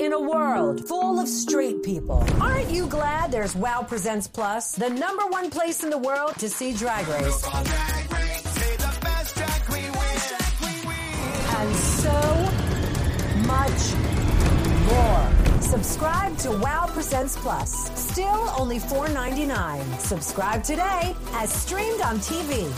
[0.00, 4.88] In a world full of straight people, aren't you glad there's Wow Presents Plus, the
[4.88, 7.44] number one place in the world to see Drag Race?
[11.54, 12.18] And so
[13.46, 13.94] much
[14.88, 15.60] more.
[15.60, 17.90] Subscribe to Wow Presents Plus.
[18.00, 19.98] Still only $4.99.
[20.00, 22.72] Subscribe today as streamed on TV.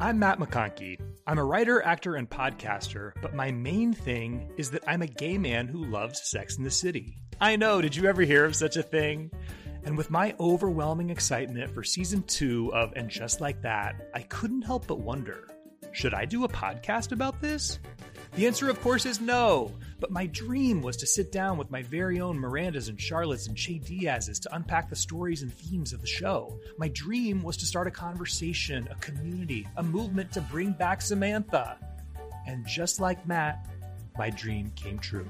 [0.00, 1.09] I'm Matt McConkey.
[1.26, 5.38] I'm a writer, actor, and podcaster, but my main thing is that I'm a gay
[5.38, 7.18] man who loves Sex in the City.
[7.40, 9.30] I know, did you ever hear of such a thing?
[9.84, 14.62] And with my overwhelming excitement for season two of And Just Like That, I couldn't
[14.62, 15.46] help but wonder
[15.92, 17.78] should I do a podcast about this?
[18.36, 19.72] The answer, of course, is no.
[19.98, 23.56] But my dream was to sit down with my very own Mirandas and Charlottes and
[23.56, 26.58] Che Diaz's to unpack the stories and themes of the show.
[26.78, 31.76] My dream was to start a conversation, a community, a movement to bring back Samantha.
[32.46, 33.66] And just like Matt,
[34.16, 35.28] my dream came true.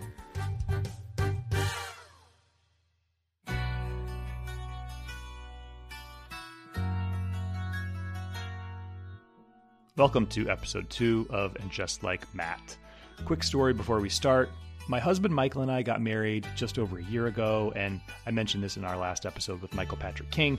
[9.96, 12.76] Welcome to episode two of And Just Like Matt.
[13.24, 14.48] Quick story before we start.
[14.86, 18.62] My husband Michael and I got married just over a year ago, and I mentioned
[18.62, 20.58] this in our last episode with Michael Patrick King.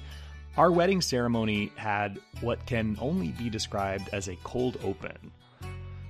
[0.57, 5.31] Our wedding ceremony had what can only be described as a cold open.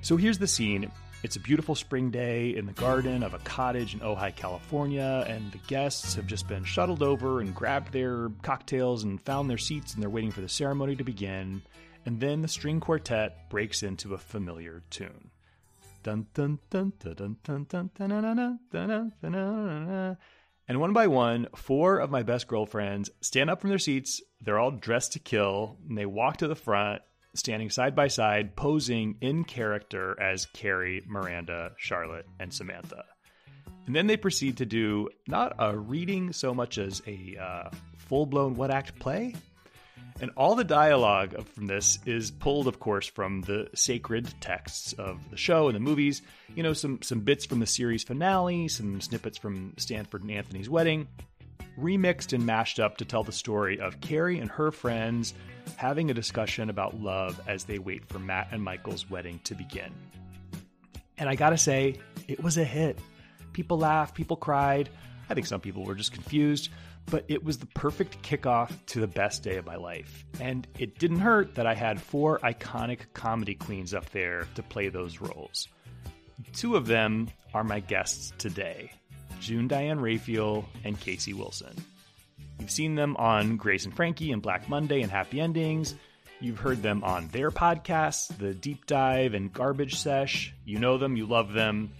[0.01, 0.91] So here's the scene.
[1.23, 5.51] It's a beautiful spring day in the garden of a cottage in Ojai, California, and
[5.51, 9.93] the guests have just been shuttled over and grabbed their cocktails and found their seats,
[9.93, 11.61] and they're waiting for the ceremony to begin
[12.05, 15.31] and then the string quartet breaks into a familiar tune.
[20.67, 24.21] And one by one, four of my best girlfriends stand up from their seats.
[24.39, 27.01] They're all dressed to kill, and they walk to the front,
[27.35, 33.03] standing side by side, posing in character as Carrie, Miranda, Charlotte, and Samantha.
[33.85, 38.25] And then they proceed to do not a reading so much as a uh, full
[38.25, 39.35] blown what act play,
[40.21, 45.17] and all the dialogue from this is pulled, of course, from the sacred texts of
[45.31, 46.21] the show and the movies.
[46.53, 50.69] You know, some some bits from the series finale, some snippets from Stanford and Anthony's
[50.69, 51.07] wedding,
[51.79, 55.33] remixed and mashed up to tell the story of Carrie and her friends
[55.75, 59.91] having a discussion about love as they wait for Matt and Michael's wedding to begin.
[61.17, 61.95] And I gotta say,
[62.27, 62.99] it was a hit.
[63.53, 64.87] People laughed, people cried.
[65.31, 66.69] I think some people were just confused
[67.07, 70.25] but it was the perfect kickoff to the best day of my life.
[70.39, 74.89] And it didn't hurt that I had four iconic comedy queens up there to play
[74.89, 75.67] those roles.
[76.53, 78.91] Two of them are my guests today
[79.39, 81.75] June Diane Raphael and Casey Wilson.
[82.59, 85.95] You've seen them on Grace and Frankie and Black Monday and Happy Endings.
[86.39, 90.53] You've heard them on their podcasts, The Deep Dive and Garbage Sesh.
[90.63, 91.91] You know them, you love them.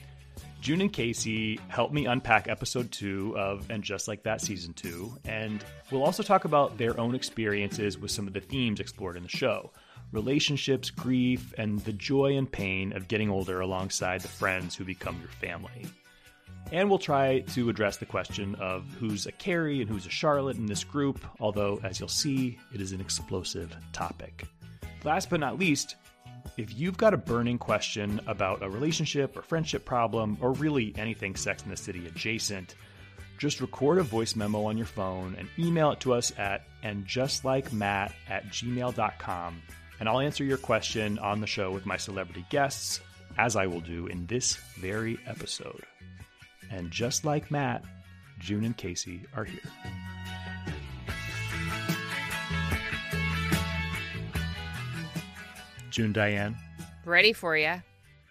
[0.61, 5.17] June and Casey helped me unpack episode two of And Just Like That season two,
[5.25, 9.23] and we'll also talk about their own experiences with some of the themes explored in
[9.23, 9.71] the show
[10.11, 15.17] relationships, grief, and the joy and pain of getting older alongside the friends who become
[15.19, 15.87] your family.
[16.71, 20.57] And we'll try to address the question of who's a Carrie and who's a Charlotte
[20.57, 24.43] in this group, although, as you'll see, it is an explosive topic.
[25.03, 25.95] Last but not least,
[26.57, 31.35] if you've got a burning question about a relationship or friendship problem, or really anything
[31.35, 32.75] Sex in the City adjacent,
[33.37, 38.11] just record a voice memo on your phone and email it to us at andjustlikemat
[38.29, 39.61] at gmail.com.
[39.99, 43.01] And I'll answer your question on the show with my celebrity guests,
[43.37, 45.83] as I will do in this very episode.
[46.69, 47.83] And just like Matt,
[48.39, 49.59] June and Casey are here.
[55.91, 56.55] June Diane.
[57.05, 57.81] Ready for you.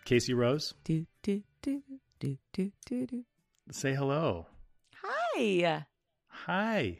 [0.04, 0.74] Casey Rose.
[0.82, 1.82] Do, do, do,
[2.18, 3.24] do, do, do, do.
[3.70, 4.46] Say hello.
[5.02, 5.84] Hi.
[6.28, 6.98] Hi.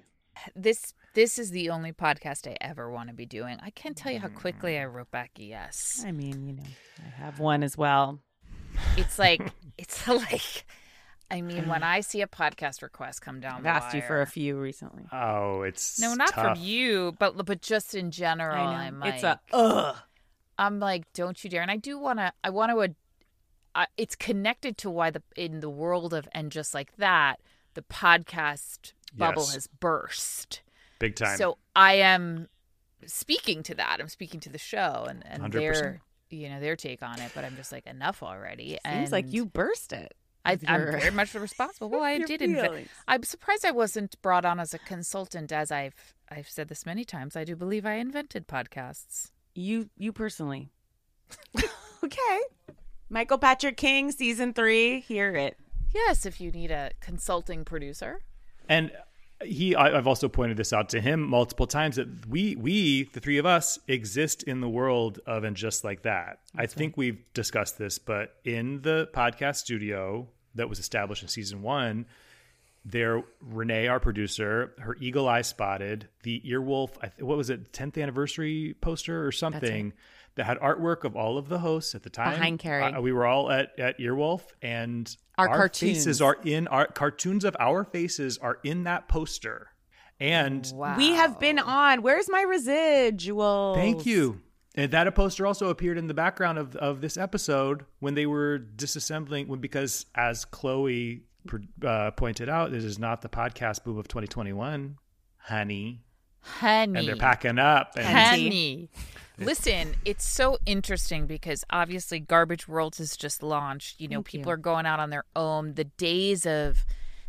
[0.55, 3.59] This this is the only podcast I ever want to be doing.
[3.63, 6.05] I can't tell you how quickly I wrote back yes.
[6.07, 6.63] I mean, you know,
[7.05, 8.21] I have one as well.
[8.97, 9.43] It's like
[9.79, 10.65] it's like
[11.31, 14.21] I mean, when I see a podcast request come down, I've the asked you for
[14.21, 15.05] a few recently.
[15.13, 16.57] Oh, it's No, not tough.
[16.57, 18.67] from you, but but just in general.
[18.67, 19.07] I I'm know.
[19.07, 19.97] like, It's a ugh.
[20.61, 21.63] I'm like, don't you dare!
[21.63, 22.33] And I do want to.
[22.45, 22.95] I want to.
[23.75, 27.41] Uh, it's connected to why the in the world of and just like that,
[27.75, 29.55] the podcast bubble Yes.
[29.55, 30.63] has burst.
[30.99, 31.37] Big time.
[31.39, 32.49] So I am
[33.07, 33.99] speaking to that.
[34.01, 35.53] I'm speaking to the show and and 100%.
[35.53, 37.33] their you know their take on it.
[37.35, 38.79] But I'm just like enough already.
[38.87, 40.15] Seems like you burst it.
[40.45, 41.91] I, I'm very much responsible.
[41.91, 42.41] Well, I did.
[42.41, 42.89] Inve- feelings.
[43.09, 47.05] I'm surprised I wasn't brought on as a consultant, as I've I've said this many
[47.05, 47.37] times.
[47.37, 49.31] I do believe I invented podcasts.
[49.61, 50.71] You, you personally.
[52.05, 52.41] okay.
[53.09, 55.01] Michael Patrick King, season three.
[55.01, 55.57] Hear it.
[55.95, 58.21] Yes, if you need a consulting producer.
[58.69, 58.93] And
[59.45, 63.21] he, I, I've also pointed this out to him multiple times that we, we, the
[63.21, 66.39] three of us, exist in the world of and just like that.
[66.57, 71.63] I think we've discussed this, but in the podcast studio that was established in season
[71.63, 72.07] one,
[72.85, 76.91] there Renee, our producer, her eagle eye spotted the Earwolf.
[77.03, 79.93] I what was it, tenth anniversary poster or something
[80.37, 82.33] that had artwork of all of the hosts at the time.
[82.33, 82.85] Behind Carrie.
[82.85, 85.79] Uh, we were all at at Earwolf, and Our cartoons.
[85.99, 89.69] faces are in our cartoons of our faces are in that poster.
[90.19, 90.97] And Wow.
[90.97, 92.03] We have been on.
[92.03, 93.75] Where's my residual?
[93.75, 94.41] Thank you.
[94.75, 98.59] And that poster also appeared in the background of, of this episode when they were
[98.77, 101.23] disassembling, when, because as Chloe
[101.85, 104.97] uh, pointed out, this is not the podcast boom of 2021,
[105.37, 106.03] honey.
[106.43, 106.99] Honey.
[106.99, 107.93] And they're packing up.
[107.97, 108.89] And Honey.
[109.39, 114.01] Listen, it's so interesting because obviously Garbage Worlds has just launched.
[114.01, 115.75] You know, people are going out on their own.
[115.75, 116.85] The days of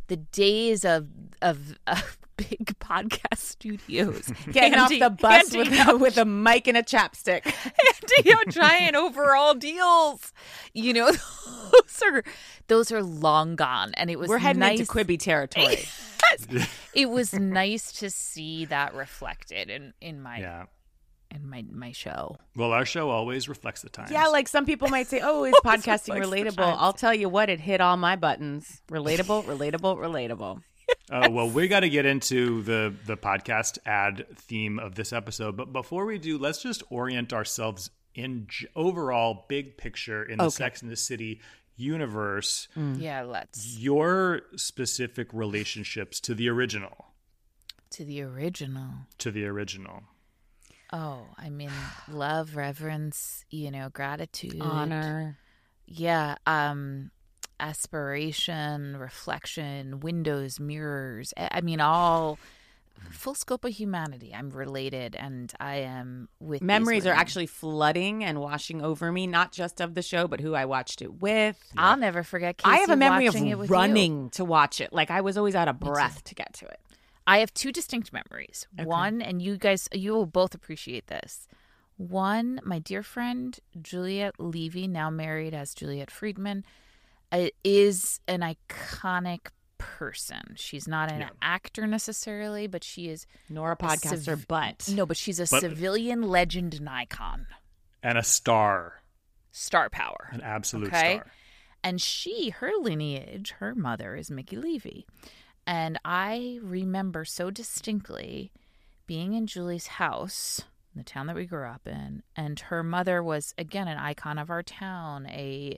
[0.07, 1.07] the days of
[1.41, 2.17] of, of
[2.49, 6.77] big podcast studios Getting off the bus handing with out a, with a mic and
[6.77, 7.43] a chapstick.
[7.45, 10.33] handing out giant overall deals.
[10.73, 12.23] You know, those are
[12.67, 14.79] those are long gone, and it was We're heading nice.
[14.79, 15.79] into Quibi territory.
[16.93, 20.65] It was nice to see that reflected in in my yeah.
[21.29, 22.37] in my my show.
[22.55, 24.11] Well, our show always reflects the times.
[24.11, 27.59] yeah, like some people might say, "Oh, is podcasting relatable?" I'll tell you what, it
[27.59, 28.81] hit all my buttons.
[28.89, 30.61] Relatable, relatable, relatable.
[31.09, 35.57] Oh well, we got to get into the the podcast ad theme of this episode,
[35.57, 40.45] but before we do, let's just orient ourselves in j- overall big picture in the
[40.45, 40.51] Okay.
[40.51, 41.39] Sex and the City
[41.77, 42.67] universe.
[42.75, 47.07] Yeah, let's Your specific relationships to the original,
[47.91, 48.89] to the original.
[49.19, 50.03] to the original.
[50.93, 51.71] Oh, I mean,
[52.09, 55.37] love, reverence, you know, gratitude, Honor.
[55.85, 57.11] Yeah, um,
[57.61, 61.33] aspiration, reflection, windows, mirrors.
[61.37, 62.39] I I mean, all
[63.09, 64.33] full scope of humanity.
[64.33, 69.51] I'm related, and I am with Memories are actually flooding and washing over me, not
[69.51, 71.57] just of the show, but who I watched it with.
[71.77, 72.57] I'll never forget.
[72.57, 73.57] Casey I have a memory of with you.
[73.65, 74.93] running to watch it.
[74.93, 76.79] Like I was always out of breath to get to it.
[77.27, 78.67] I have two distinct memories.
[78.83, 81.47] One, and you guys, you will both appreciate this.
[81.97, 86.65] One, my dear friend Juliet Levy, now married as Juliet Friedman,
[87.63, 89.47] is an iconic
[89.77, 90.53] person.
[90.55, 95.17] She's not an actor necessarily, but she is Nor a podcaster, civ- but no, but
[95.17, 97.47] she's a But- civilian legend and icon,
[98.03, 99.01] And a star,
[99.51, 100.29] star power.
[100.31, 101.15] an absolute Okay.
[101.15, 101.31] star.
[101.83, 105.07] And she, her lineage, her mother is Mickey Levy.
[105.65, 108.51] And I remember so distinctly
[109.07, 110.61] being in Julie's house,
[110.93, 114.37] in the town that we grew up in, and her mother was again an icon
[114.37, 115.77] of our town, a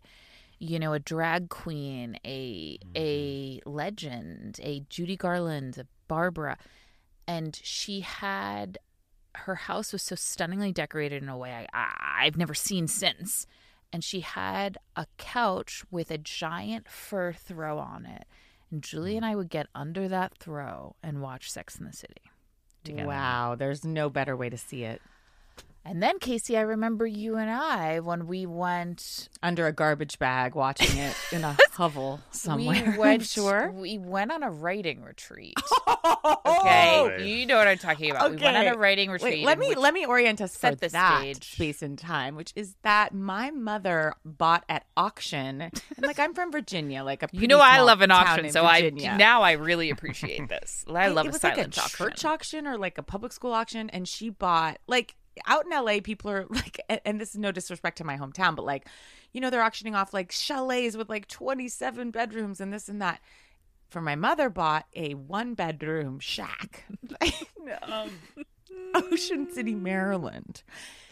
[0.63, 3.69] you know, a drag queen, a a mm-hmm.
[3.69, 6.57] legend, a Judy Garland, a Barbara.
[7.27, 8.77] And she had
[9.35, 13.45] her house was so stunningly decorated in a way I, I, I've never seen since.
[13.91, 18.25] And she had a couch with a giant fur throw on it.
[18.71, 19.29] And Julie and mm.
[19.29, 22.21] I would get under that throw and watch Sex in the City
[22.83, 23.07] together.
[23.07, 25.01] wow, there's no better way to see it.
[25.85, 29.27] And then, Casey, I remember you and I when we went.
[29.41, 32.91] Under a garbage bag, watching it in a hovel somewhere.
[32.93, 33.69] We went, sure.
[33.71, 35.55] We went on a writing retreat.
[36.45, 37.19] Okay, oh, Right.
[37.21, 38.31] you know what I'm talking about.
[38.31, 39.39] We went on a writing retreat.
[39.39, 41.51] Wait, let me let me orient us set for the that stage.
[41.53, 46.51] space and time, which is that my mother bought at auction, and like I'm from
[46.51, 49.53] Virginia, like a You pretty know, I love an auction, in so I now I
[49.53, 50.85] really appreciate this.
[50.87, 51.97] I love it a was silent like a auction.
[51.97, 55.15] church auction or like a public school auction, and she bought like
[55.47, 55.99] out in LA.
[56.03, 58.87] People are like, and, this is no disrespect to my hometown, but like,
[59.31, 63.19] you know, they're auctioning off like chalets with like 27 bedrooms and this and that.
[63.89, 66.85] For my mother, bought a one bedroom shack,
[67.21, 68.09] in, um,
[68.95, 70.63] Ocean City, Maryland.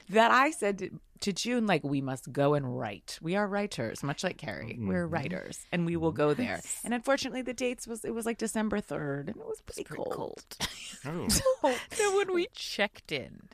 [0.09, 0.89] That I said to,
[1.21, 3.19] to June, like, we must go and write.
[3.21, 4.77] We are writers, much like Carrie.
[4.79, 6.59] We're writers, and we will go there.
[6.83, 10.03] And unfortunately, the dates was it was like December third, and it was pretty, pretty
[10.03, 10.43] cold.
[10.59, 10.67] cold.
[11.63, 11.77] Oh.
[11.91, 13.49] so when we checked in,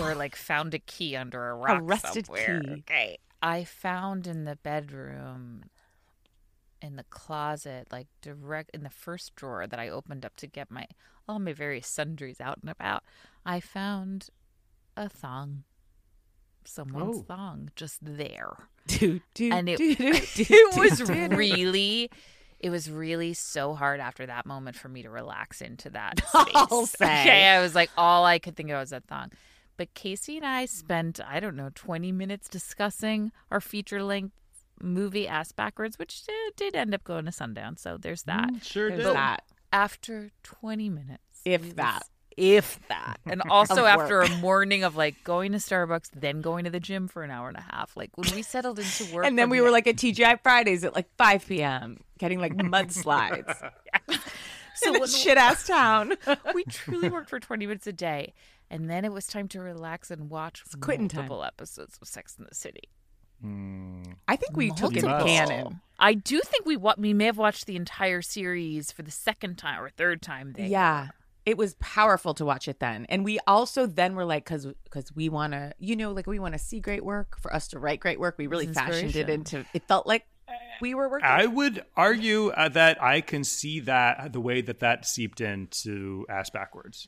[0.00, 2.60] or like found a key under a rock rusted somewhere.
[2.60, 2.70] key.
[2.80, 5.64] Okay, I found in the bedroom,
[6.82, 10.70] in the closet, like direct in the first drawer that I opened up to get
[10.70, 10.86] my
[11.28, 13.02] all my various sundries out and about.
[13.44, 14.28] I found
[14.96, 15.64] a thong,
[16.64, 17.22] someone's Oh.
[17.22, 18.52] thong, just there.
[18.86, 21.36] Do, do, and it, do, do, do, it was do, do.
[21.36, 22.10] really
[22.58, 26.86] it was really so hard after that moment for me to relax into that I'll
[26.86, 26.98] space.
[26.98, 27.20] say.
[27.22, 29.30] Okay, I was like all I could think of was that thong.
[29.76, 34.34] But Casey and I spent I don't know 20 minutes discussing our feature length
[34.80, 37.80] movie ass backwards, which uh, did end up going to Sundance.
[37.80, 38.50] So there's that.
[38.62, 39.14] Sure There's did.
[39.14, 39.42] that.
[39.72, 42.02] After 20 minutes, If we was- that.
[42.36, 44.28] if that, and also after work.
[44.30, 47.48] a morning of like going to Starbucks, then going to the gym for an hour
[47.48, 47.96] and a half.
[47.96, 50.84] Like when we settled into work, And then we the- were like at TGI Fridays
[50.84, 51.98] at like 5 p.m.
[52.18, 53.54] getting like mudslides
[54.76, 56.14] so in a shit ass town.
[56.54, 58.34] we truly worked for 20 minutes a day.
[58.70, 61.30] And then it was time to relax and watch quitting time.
[61.44, 62.88] episodes of Sex in the City.
[64.28, 65.26] I think we took it Multiple.
[65.26, 65.80] canon.
[65.98, 69.56] I do think we wa- we may have watched the entire series for the second
[69.56, 70.52] time or third time.
[70.56, 70.66] There.
[70.66, 71.08] Yeah.
[71.44, 73.06] It was powerful to watch it then.
[73.08, 76.40] And we also then were like, because because we want to, you know, like we
[76.40, 78.36] want to see great work for us to write great work.
[78.36, 80.26] We really fashioned it into, it felt like
[80.80, 81.28] we were working.
[81.28, 86.26] I would argue uh, that I can see that the way that that seeped into
[86.28, 87.06] ass backwards.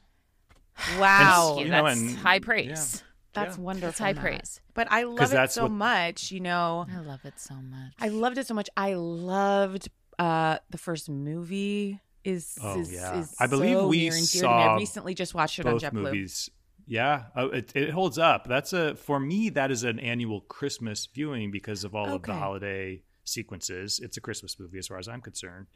[0.98, 1.54] wow.
[1.56, 1.64] Thank you.
[1.66, 3.02] You know, That's and- high praise.
[3.34, 3.62] That's Yeah.
[3.62, 3.88] wonderful.
[3.88, 4.22] That's high Matt.
[4.22, 4.60] praise.
[4.74, 6.86] But I love it so what- much, you know.
[6.92, 7.92] I love it so much.
[8.00, 8.68] I loved it so much.
[8.76, 12.00] I loved uh the first movie.
[12.24, 13.20] Is Oh, is, yeah.
[13.20, 14.52] is I believe so we near and dear to me.
[14.54, 16.02] I saw recently just watched it Both on JetBlue.
[16.02, 16.50] movies.
[16.86, 18.46] Yeah, oh, it, it holds up.
[18.48, 19.50] That's a for me.
[19.50, 24.00] That is an annual Christmas viewing because of all of the holiday sequences.
[24.02, 25.66] It's a Christmas movie as far as I'm concerned.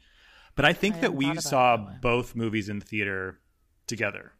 [0.55, 2.85] But I think I that we thought about it saw that both movies in the
[2.85, 3.39] theater
[3.87, 4.33] together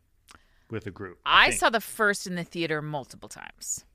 [0.73, 1.19] with a group.
[1.25, 1.59] I think.
[1.59, 3.85] saw the first in the theater multiple times.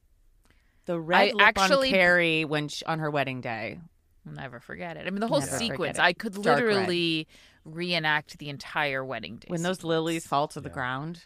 [0.87, 3.80] The red I lip actually- on Carrie when she, on her wedding day.
[4.26, 5.06] I'll never forget it.
[5.06, 5.99] I mean, the whole Never sequence.
[5.99, 6.64] I could Dark red.
[6.66, 7.28] literally
[7.64, 9.47] reenact the entire wedding day.
[9.49, 11.25] When those lilies fall to the ground.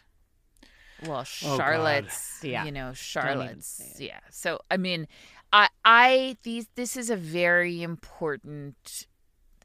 [1.05, 2.63] well Oh, charlotte's Yeah.
[2.65, 5.07] you know charlotte's yeah so i mean
[5.51, 9.07] i i these this is a very important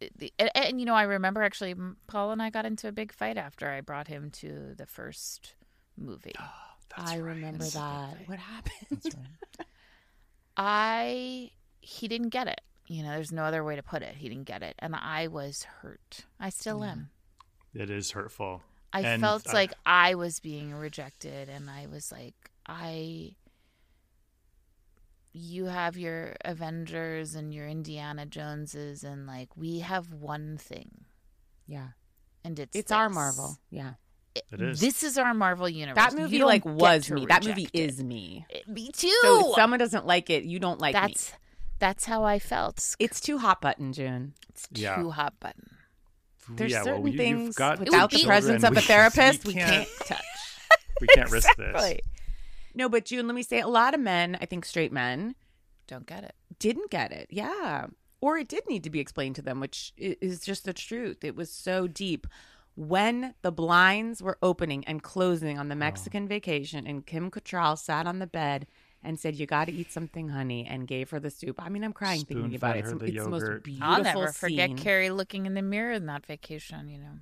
[0.01, 1.77] the- the- and, and you know i remember actually
[2.09, 5.55] paul and i got into a big fight after i brought him to the first
[5.99, 6.33] movie
[6.97, 7.35] That's I right.
[7.35, 8.17] remember That's that.
[8.27, 9.03] What happened?
[10.57, 11.51] i
[11.81, 14.45] he didn't get it you know there's no other way to put it he didn't
[14.47, 17.11] get it and i was hurt i still am
[17.75, 18.63] It is hurtful.
[18.93, 22.35] I And felt I- like I was being rejected, and I was like,
[22.67, 23.37] I.
[25.33, 31.05] You have your Avengers and your Indiana Joneses, and like we have one thing,
[31.67, 31.89] yeah.
[32.43, 33.11] and it's It's our.
[33.11, 33.59] Marvel.
[33.71, 33.93] Yeah.
[34.53, 34.81] It is.
[34.81, 35.97] This is our Marvel universe.
[35.97, 37.27] That movie don't like was me.
[37.27, 37.81] That movie reject it.
[37.91, 38.47] is me.
[38.51, 39.09] It- me too.
[39.23, 41.01] So if someone doesn't like it, you don't like me.
[41.01, 41.33] that's
[41.79, 42.97] that's how I felt.
[42.99, 44.35] It's too hot button, June.
[44.49, 44.97] It's Yeah.
[44.97, 45.71] too hot button.
[46.51, 48.27] There's yeah, certain well, you, things got without the children.
[48.29, 50.25] presence of We- a therapist we we can't, can't, touch.
[51.01, 51.67] we can't risk this.
[51.69, 52.01] Exactly.
[52.75, 55.35] No, but June, let me say a lot of men, I think straight men,
[55.89, 56.35] Don't get it.
[56.59, 57.27] didn't get it.
[57.31, 57.87] Yeah.
[58.21, 61.23] Or it did need to be explained to them, which is just the truth.
[61.23, 62.27] It was so deep.
[62.79, 68.07] When the blinds were opening and closing on the Mexican vacation, and Kim Cattrall sat
[68.07, 68.69] on the bed
[69.03, 71.57] and said, "You got to eat something, honey," and gave her the soup.
[71.61, 72.85] I mean, I'm crying thinking about it.
[72.85, 74.79] It's, the it's the most beautiful I'll never forget scene.
[74.79, 76.89] Carrie looking in the mirror in that vacation.
[76.89, 77.13] You know,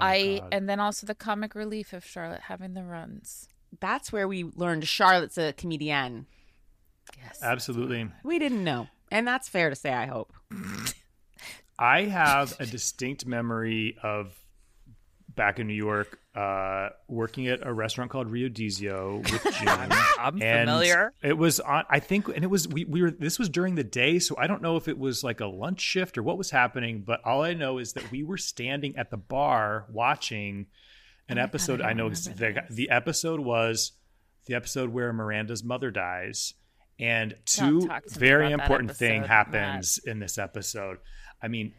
[0.00, 0.48] Oh, I God.
[0.52, 3.48] and then also the comic relief of Charlotte having the runs.
[3.80, 6.26] That's where we learned Charlotte's a comedian.
[7.20, 7.40] Yes.
[7.42, 8.08] Absolutely.
[8.22, 9.92] We didn't know, and that's fair to say.
[9.92, 10.32] I hope.
[11.80, 14.38] I have a distinct memory of
[15.38, 19.92] back in New York, uh, working at a restaurant called Rio Dizio with June.
[20.18, 21.14] I'm and familiar.
[21.22, 21.84] It was on.
[21.88, 23.10] I think, and it was we, we were.
[23.10, 25.80] This was during the day, so I don't know if it was like a lunch
[25.80, 27.02] shift or what was happening.
[27.06, 30.66] But all I know is that we were standing at the bar watching
[31.28, 31.80] an episode.
[31.80, 33.92] I, know the the episode was
[34.46, 36.52] the episode where Miranda's mother dies,
[36.98, 40.98] and two talk to me very important thing happens in this episode.
[41.40, 41.72] I mean,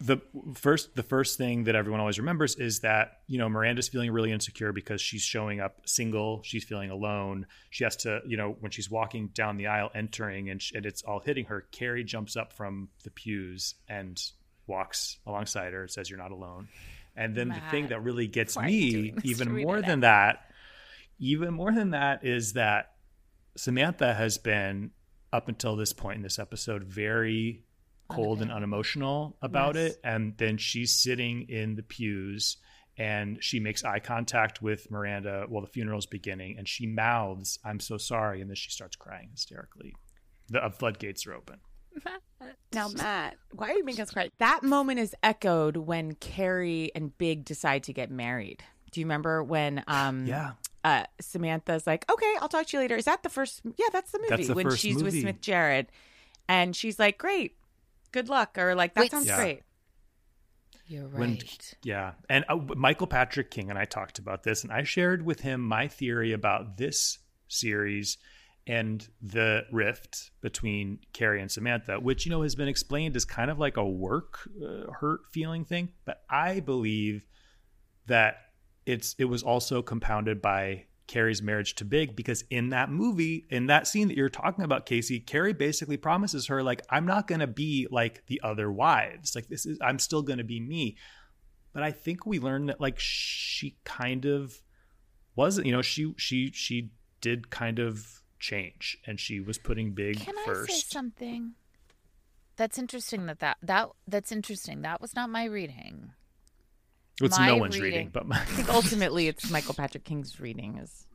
[0.00, 0.18] the
[0.54, 4.32] first the first thing that everyone always remembers is that you know Miranda's feeling really
[4.32, 6.40] insecure because she's showing up single.
[6.42, 7.46] She's feeling alone.
[7.68, 10.86] She has to, you know, when she's walking down the aisle, entering, and, sh- and
[10.86, 11.66] it's all hitting her.
[11.70, 14.20] Carrie jumps up from the pews and
[14.66, 15.82] walks alongside her.
[15.82, 16.68] and Says, "You're not alone."
[17.14, 20.50] And then the thing that really gets why me even more than that,
[21.18, 22.92] even more than that, is that
[23.56, 24.92] Samantha has been
[25.32, 27.64] up until this point in this episode very
[28.10, 29.92] cold and unemotional about Yes.
[29.92, 32.56] it and then she's sitting in the pews
[32.98, 37.80] and she makes eye contact with Miranda while the funeral's beginning and she mouths I'm
[37.80, 39.94] so sorry and then she starts crying hysterically
[40.48, 41.60] the uh, floodgates are open
[42.72, 44.30] Now, Matt, why are you making us cry?
[44.38, 48.62] That moment is echoed when Carrie and Big decide to get married.
[48.92, 50.52] Do you remember when um yeah
[50.84, 54.12] uh Samantha's like, "Okay, I'll talk to you later." Is that the first Yeah, that's
[54.12, 55.14] the movie That's the when first she's with.
[55.18, 55.86] Smith Jerrod
[56.48, 57.56] and she's like, "Great.
[58.12, 59.36] Good luck." Or like, "That Wait, sounds Yeah.
[59.36, 59.62] great."
[60.86, 61.20] You're right.
[61.20, 61.38] when
[61.84, 65.38] yeah and uh, michael patrick king and i talked about this and i shared with
[65.38, 68.18] him my theory about this series
[68.66, 73.50] and the rift between Carrie and Samantha, which you know has been explained as kind
[73.50, 77.24] of like a work uh, hurt feeling thing, but I believe
[78.06, 78.36] that
[78.86, 83.66] it's it was also compounded by Carrie's marriage to Big because in that movie, in
[83.66, 87.40] that scene that you're talking about, Casey, Carrie basically promises her like I'm not going
[87.40, 89.34] to be like the other wives.
[89.34, 90.96] Like this is I'm still going to be me.
[91.72, 94.62] But I think we learned that like she kind of
[95.34, 100.20] wasn't, you know, she she she did kind of change and she was putting big
[100.20, 100.70] Can first.
[100.70, 101.54] I say something?
[102.54, 104.82] That's interesting that, that that that's interesting.
[104.82, 106.12] That was not my reading.
[107.26, 107.92] It's no one's reading.
[107.98, 111.06] reading, but my, I think ultimately it's Michael Patrick King's reading is.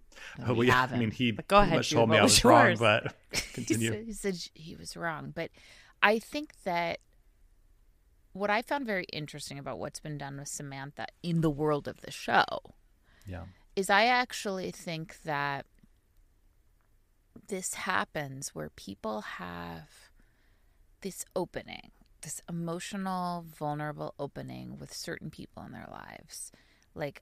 [0.48, 1.00] oh, we yeah, I haven't.
[1.00, 1.76] mean he But go ahead.
[1.78, 2.80] much told me I was was wrong, yours?
[2.80, 3.92] but he continue.
[3.92, 5.50] said, he said he was wrong, but
[6.04, 7.00] I think that
[8.34, 12.02] what I found very interesting about what's been done with Samantha in the world of
[12.02, 12.46] the show
[13.26, 13.44] yeah.
[13.76, 15.66] is I actually think that
[17.48, 19.90] this happens where people have
[21.02, 21.92] this opening,
[22.26, 26.52] this emotional, vulnerable opening with certain people in their lives,
[26.94, 27.22] like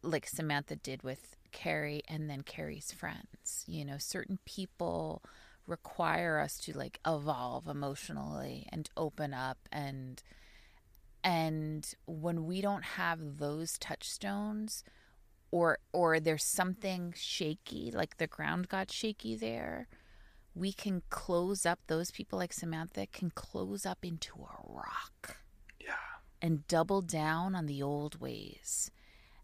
[0.00, 3.64] like Samantha did with Carrie and then Carrie's friends.
[3.66, 5.22] You know, certain people
[5.66, 10.22] require us to like evolve emotionally and open up and
[11.22, 14.82] and when we don't have those touchstones
[15.50, 19.88] or or there's something shaky like the ground got shaky there
[20.58, 25.36] we can close up those people like Samantha can close up into a rock
[25.80, 25.92] Yeah.
[26.42, 28.90] and double down on the old ways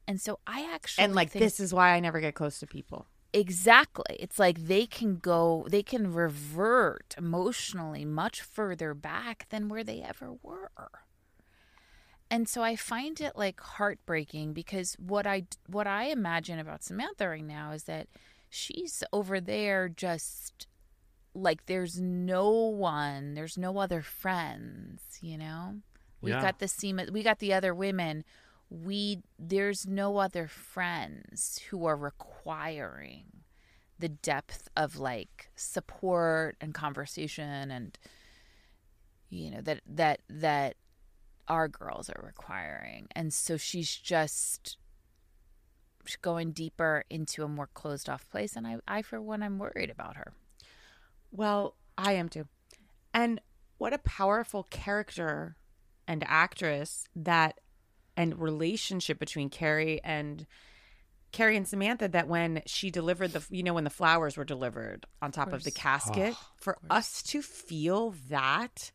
[0.06, 2.66] and so i actually And like think this is why I never get close to
[2.66, 3.06] people.
[3.32, 9.84] exactly it's like they can go they can revert emotionally much further back than where
[9.84, 10.70] they ever were
[12.30, 17.28] and so i find it like heartbreaking because what i what i imagine about samantha
[17.28, 18.06] right now is that
[18.50, 20.66] she's over there just
[21.34, 25.76] like there's no one there's no other friends you know?
[26.20, 26.40] We Yeah.
[26.42, 28.24] got the Seema, we got the other women.
[28.70, 33.44] We there's no other friends who are requiring
[33.98, 37.98] the depth of like support and conversation and
[39.28, 40.76] you know that that that
[41.48, 43.06] our girls are requiring.
[43.14, 44.78] And so she's just
[46.22, 48.56] going deeper into a more closed off place.
[48.56, 50.32] And i i for one i'm worried about her
[51.34, 52.46] Well, I am too.
[53.12, 53.40] And
[53.78, 55.56] what a powerful character
[56.06, 57.60] and actress that
[58.16, 60.46] and relationship between Carrie and
[61.32, 65.06] Carrie and Samantha that when she delivered the you know when the flowers were delivered
[65.20, 65.82] on top of, the course.
[65.82, 68.92] casket for us to feel that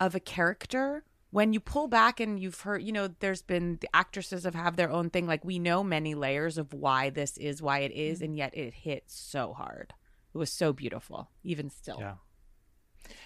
[0.00, 3.88] of a character when you pull back and you've heard you know there's been the
[3.94, 7.60] actresses have have their own thing like we know many layers of why this is
[7.60, 9.92] why it is, and yet it hits so hard
[10.34, 12.14] it was so beautiful even still Yeah.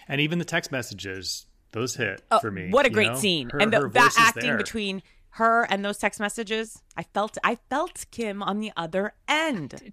[0.08, 2.70] And even the text messages, those hit Oh, for me.
[2.70, 3.16] What a you great know?
[3.16, 3.50] scene.
[3.50, 4.56] Her- and the, that acting there.
[4.56, 9.74] between her and those text messages, I felt I felt Kim on the other end.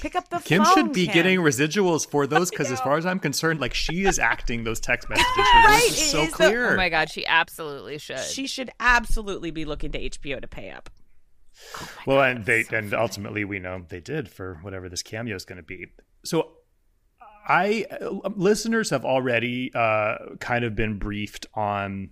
[0.00, 0.42] Pick up the phone.
[0.44, 0.74] Kim phone.
[0.74, 1.12] should be Kim.
[1.14, 4.80] getting residuals for those because, as far as I'm concerned, like she is acting those
[4.80, 5.28] text messages.
[5.36, 6.72] Her Right, voice is it so is the- clear.
[6.72, 10.70] oh my god she absolutely should She should absolutely be looking to HBO to pay
[10.70, 10.88] up.
[11.82, 15.44] Oh well, and they and ultimately we know they did for whatever this cameo is
[15.44, 15.88] going to be.
[16.24, 16.52] So,
[17.48, 17.86] I
[18.36, 22.10] listeners have already uh, kind of been briefed on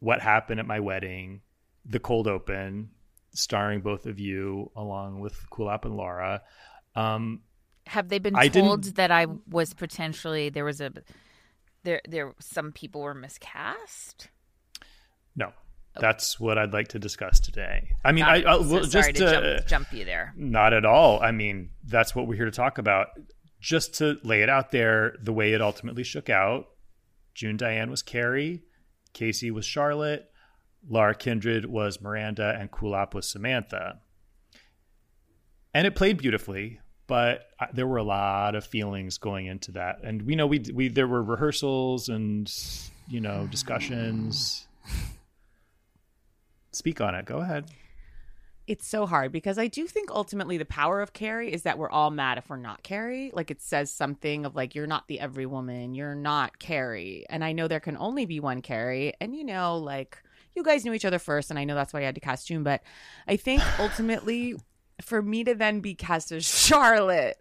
[0.00, 1.40] what happened at my wedding,
[1.86, 2.90] the cold open,
[3.32, 6.42] starring both of you along with Kulap and Laura.
[6.94, 7.40] Um,
[7.86, 10.92] Have they been I told that I was potentially there was a
[11.82, 14.28] there there some people were miscast?
[15.36, 15.52] no,
[16.00, 17.90] that's what I'd like to discuss today.
[18.04, 18.36] I mean, I.
[18.36, 20.34] I So well, sorry just to to, jump, jump you there.
[20.36, 21.20] Not at all.
[21.22, 23.08] I mean, that's what we're here to talk about.
[23.60, 26.66] Just to lay it out there, the way it ultimately shook out
[27.34, 28.62] June Diane was Carrie,
[29.12, 30.30] Casey was Charlotte,
[30.88, 34.00] Laura Kindred was Miranda, and Kulap was Samantha.
[35.72, 39.96] And it played beautifully, but there were a lot of feelings going into that.
[40.04, 42.52] And we know we, we there were rehearsals and,
[43.08, 44.66] you know, discussions.
[46.74, 47.24] Speak on it.
[47.24, 47.70] Go ahead.
[48.66, 51.90] It's so hard because I do think ultimately the power of Carrie is that we're
[51.90, 53.30] all mad if we're not Carrie.
[53.34, 57.26] Like it says something of like you're not the every woman, you're not Carrie.
[57.28, 59.12] And I know there can only be one Carrie.
[59.20, 60.16] And you know, like
[60.54, 62.48] you guys knew each other first, and I know that's why you had to cast
[62.48, 62.62] June.
[62.62, 62.82] But
[63.28, 64.54] I think ultimately
[65.02, 67.36] for me to then be cast as Charlotte,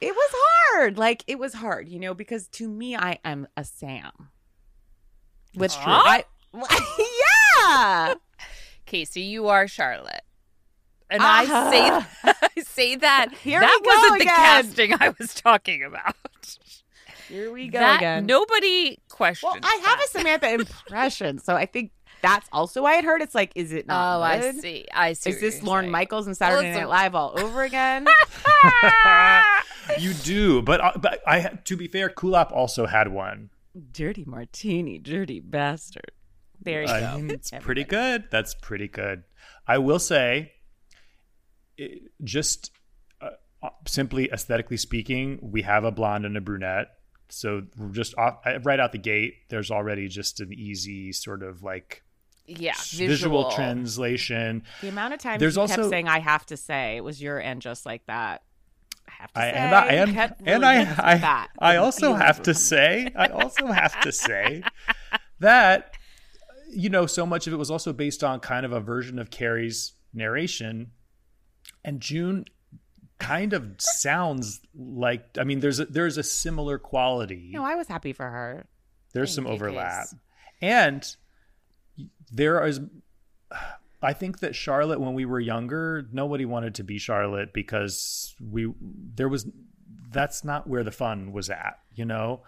[0.00, 0.98] it was hard.
[0.98, 4.10] Like it was hard, you know, because to me I am a Sam.
[5.54, 6.02] With Huh?
[6.04, 6.24] I
[8.08, 8.14] yeah.
[8.92, 10.20] Casey, you are Charlotte.
[11.08, 12.06] and I say
[12.56, 13.32] I say that.
[13.42, 14.34] Here that we wasn't the again.
[14.36, 16.14] casting I was talking about.
[17.28, 18.26] Here we go That again.
[18.26, 19.52] nobody questioned.
[19.54, 20.06] well, I have that.
[20.06, 23.22] a Samantha impression, so I think that's also why I heard.
[23.22, 24.18] It's like, is it not?
[24.18, 24.84] Oh, I see.
[24.92, 25.30] I see.
[25.30, 25.92] Is what this you're Lorne saying.
[25.92, 28.06] Michaels and Saturday Well, Night a- Live all over again?
[29.98, 33.48] you do, but uh, but I to be fair, Kulap also had one.
[33.92, 36.12] dirty martini, dirty bastard.
[36.64, 37.16] There you I go.
[37.16, 38.24] mean, it's pretty good.
[38.30, 39.24] That's pretty good.
[39.66, 40.52] I will say,
[41.76, 42.70] it, just
[43.20, 43.30] uh,
[43.62, 46.88] uh, simply aesthetically speaking, we have a blonde and a brunette.
[47.28, 49.34] So just off, right out the gate.
[49.48, 52.02] There's already just an easy sort of like
[52.46, 54.64] Yeah, visual, translation.
[54.82, 57.22] The amount of times There's you kept also- saying "I have to say" it was
[57.22, 58.42] your end, just like that.
[59.08, 60.80] I have to I say, and I and, and I
[61.12, 61.48] I, that.
[61.58, 64.62] I also have to say I also have to say
[65.40, 65.94] that
[66.72, 69.30] you know so much of it was also based on kind of a version of
[69.30, 70.92] Carrie's narration,
[71.84, 72.46] and June
[73.18, 77.50] kind of sounds like I mean there's a, there's a similar quality.
[77.52, 78.66] No, I was happy for her.
[79.12, 80.14] there's some overlap, Case.
[80.60, 81.16] and
[82.30, 82.80] there is.
[84.04, 88.72] I think that Charlotte, when we were younger, nobody wanted to be Charlotte because we
[89.14, 89.46] there was
[90.10, 92.42] that's not where the fun was at, you know.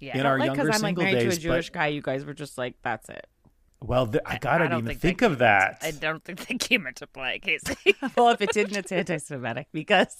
[0.00, 0.18] Yeah.
[0.18, 2.02] In our like younger I'm like single married days, to a Jewish but guy, you
[2.02, 3.26] guys were just like, "That's it."
[3.80, 5.78] Well, th- I gotta don't even think think, of that.
[5.82, 7.76] I don't think they came into play, Casey.
[8.16, 10.16] well, if it didn't, it's anti-Semitic because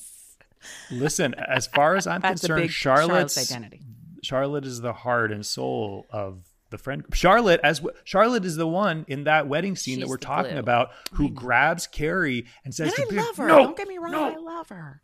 [0.90, 3.80] Listen, as far as I'm that's a concerned, big Charlotte's Charlotte's identity.
[4.22, 6.38] Charlotte is the heart and soul of
[6.70, 7.04] the friend.
[7.12, 10.60] Charlotte, as w- Charlotte is the one in that wedding scene that we're talking glue.
[10.60, 13.46] about, who grabs Carrie and says, And to I love her.
[13.46, 15.02] No, Don't get me wrong, no." I love her.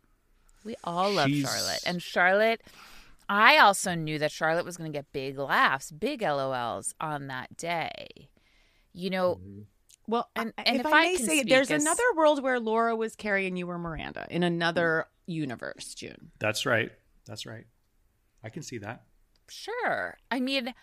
[0.63, 1.79] We all love She's- Charlotte.
[1.85, 2.61] And Charlotte,
[3.29, 7.55] I also knew that Charlotte was going to get big laughs, big LOLs on that
[7.55, 8.29] day.
[8.93, 9.39] You know,
[10.07, 12.03] Well, And- and, and if, if I, I may can say, speak there's as- another
[12.15, 16.31] world where Laura was Carrie and you were Miranda in another universe, June.
[16.39, 16.91] That's right.
[17.25, 17.65] That's right.
[18.43, 19.03] I can see that.
[19.49, 20.17] sure.
[20.31, 20.73] I mean,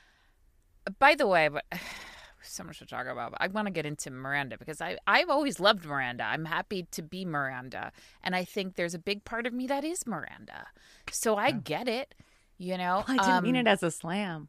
[0.99, 1.64] by the way, but
[2.42, 3.33] so much to talk about.
[3.33, 6.25] But I want to get into Miranda because I I've always loved Miranda.
[6.25, 7.92] I'm happy to be Miranda,
[8.23, 10.68] and I think there's a big part of me that is Miranda.
[11.11, 12.14] So I get it.
[12.57, 14.49] You know, I didn't mean Um, it as a slam.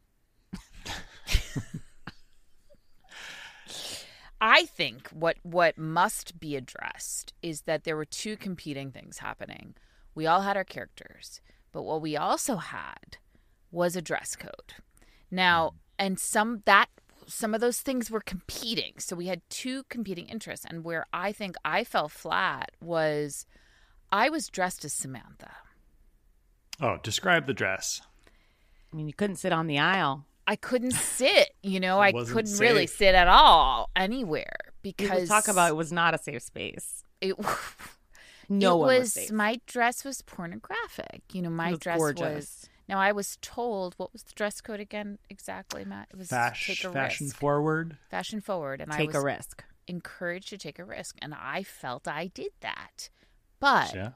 [4.40, 9.74] I think what what must be addressed is that there were two competing things happening.
[10.14, 11.40] We all had our characters,
[11.72, 13.18] but what we also had
[13.70, 14.74] was a dress code.
[15.30, 15.76] Now, hmm.
[15.98, 16.88] and some that
[17.26, 18.94] some of those things were competing.
[18.98, 23.46] So we had two competing interests and where I think I fell flat was
[24.10, 25.52] I was dressed as Samantha.
[26.80, 28.00] Oh, describe the dress.
[28.92, 30.24] I mean, you couldn't sit on the aisle.
[30.46, 35.28] I couldn't sit, you know, I wasn't couldn't really sit at all anywhere Because because
[35.28, 37.04] talk about it was not a safe space.
[37.20, 37.34] it
[38.48, 39.30] No it one was, was safe.
[39.32, 41.22] my dress was pornographic.
[41.32, 42.34] You know, my was dress gorgeous.
[42.34, 42.68] was.
[42.88, 46.08] Now I was told what was the dress code again exactly, Matt?
[46.10, 47.96] It was Fashion, take a fashion risk, forward.
[48.10, 49.62] fashion forward, and Take I a was risk.
[49.86, 53.08] encouraged to take a risk, and I felt I did that,
[53.60, 54.10] but Yeah.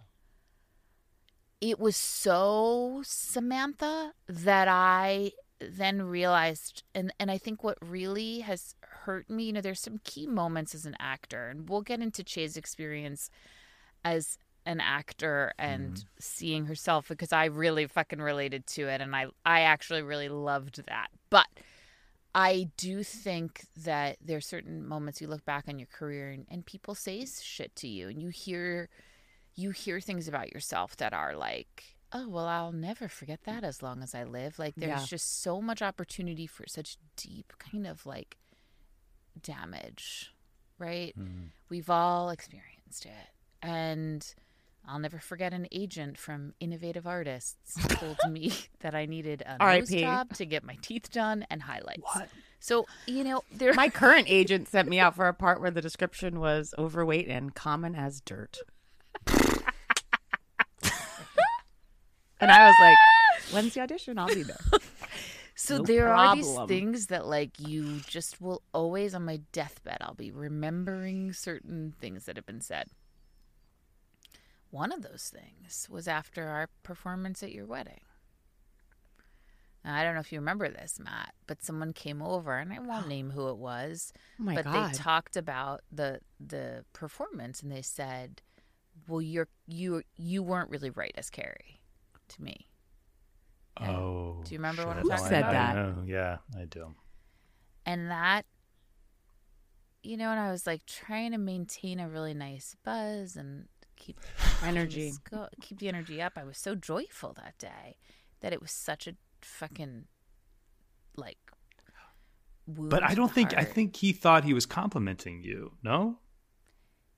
[1.61, 5.31] it was so Samantha that I
[5.73, 10.01] then realized and and I think what really has hurt me, you know, there's some
[10.05, 13.31] key moments as an actor and we'll get into Che's experience
[14.05, 16.09] as an actor and mm-hmm.
[16.19, 20.85] seeing herself because I really fucking related to it and I I actually really loved
[20.87, 21.09] that.
[21.31, 21.49] But
[22.35, 26.47] I do think that there are certain moments you look back on your career and,
[26.51, 28.89] and people say shit to you and you hear
[29.57, 33.83] you hear things about yourself that are like, oh, well, I'll never forget that as
[33.83, 34.59] long as I live.
[34.59, 35.07] Like, there's Yeah.
[35.07, 38.37] just so much opportunity for such deep kind of like
[39.43, 40.33] damage,
[40.79, 41.13] right?
[41.19, 41.47] Mm-hmm.
[41.69, 43.29] We've all experienced it.
[43.63, 44.25] And
[44.87, 49.91] I'll never forget an agent from Innovative Artists told me that I needed a nose
[49.91, 52.03] job to get my teeth done and highlights.
[52.15, 52.29] What?
[52.61, 55.83] So, you know, there My current agent sent me out for a part where the
[55.83, 58.57] description was overweight and common as dirt.
[62.45, 62.99] And I was like,
[63.53, 64.19] when's the audition?
[64.19, 64.61] I'll be there.
[65.57, 69.99] So No there are these things that like you just will always on my deathbed
[70.01, 72.89] I'll be remembering certain things that have been said.
[74.71, 78.01] One of those things was after our performance at your wedding.
[79.85, 82.81] Now, I don't know if you remember this, Matt, but someone came over and I
[82.81, 84.93] won't name who it was, Oh my but God.
[84.93, 88.43] they talked about the the performance and they said,
[89.07, 91.74] "Well, you're you you weren't really right as Carrie."
[92.29, 92.67] To me.
[93.81, 94.41] Oh.
[94.45, 95.75] Do you remember what I'm talking Said I that?
[95.75, 96.03] know.
[96.07, 96.95] Yeah, I do.
[97.87, 98.47] And that
[100.03, 104.21] you know, and I was like trying to maintain a really nice buzz and keep
[104.65, 105.13] Energy.
[105.31, 106.35] Go- keep the energy up.
[106.37, 107.97] I was so joyful that day
[108.41, 110.05] that it was such a fucking
[111.17, 111.39] like.
[112.67, 115.73] wound But I don't the think I think he thought he was complimenting you.
[115.83, 116.19] No.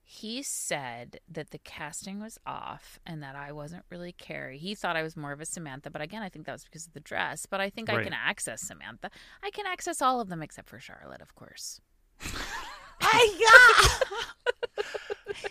[0.09, 4.57] He said that the casting was off and that I wasn't really Carrie.
[4.57, 6.87] He thought I was more of a Samantha, but again, I think that was because
[6.87, 7.45] of the dress.
[7.45, 9.11] But I think I can access Samantha.
[9.43, 11.81] I can access all of them except for Charlotte, of course.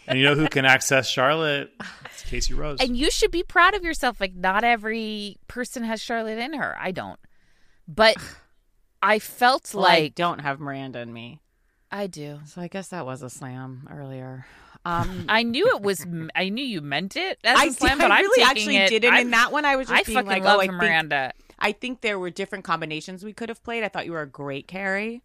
[0.07, 1.71] And you know who can access Charlotte?
[2.05, 2.79] It's Casey Rose.
[2.79, 4.19] And you should be proud of yourself.
[4.19, 6.75] Like, not every person has Charlotte in her.
[6.79, 7.19] I don't.
[7.87, 8.17] But
[9.01, 11.39] I felt Well, I like don't have Miranda in me.
[11.95, 12.39] I do.
[12.45, 14.45] So I guess that was a slam earlier.
[14.83, 16.05] Um, I knew it was.
[16.35, 18.77] I knew you meant it as a I, slam, did, but I I'm really actually
[18.77, 19.13] it- didn't.
[19.13, 20.73] I, in that one, I was just I being fucking like, love oh, I think,
[20.73, 21.31] Miranda.
[21.57, 23.83] I think there were different combinations we could have played.
[23.83, 25.23] I thought you were a great Carrie.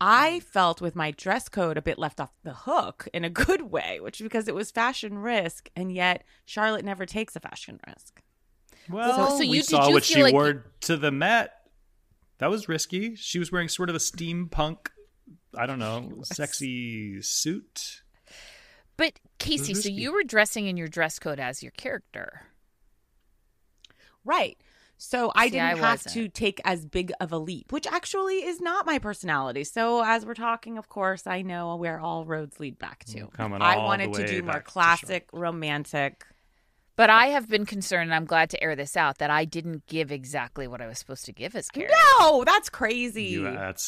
[0.00, 3.62] I felt with my dress code a bit left off the hook in a good
[3.62, 7.78] way, which is because it was fashion risk, and yet Charlotte never takes a fashion
[7.86, 8.20] risk.
[8.88, 11.52] well, So- so you- did saw you what feel she like- wore to the Met.
[12.38, 13.14] That was risky.
[13.14, 14.88] She was wearing sort of a steampunk,
[15.56, 18.02] I don't know, sexy suit.
[18.96, 22.42] But Casey, so you were dressing in your dress code as your character.
[24.24, 24.58] Right.
[24.98, 26.14] So I See, didn't have wasn't.
[26.14, 29.64] to take as big of a leap, which actually is not my personality.
[29.64, 33.22] So as we're talking, of course, I know where all roads lead back to.
[33.22, 36.24] Mm, coming I all wanted the to do more classic, romantic.
[36.94, 39.86] But I have been concerned, and I'm glad to air this out, that I didn't
[39.86, 41.88] give exactly what I was supposed to give as Carrie.
[42.20, 43.24] No, that's crazy.
[43.24, 43.82] You, that's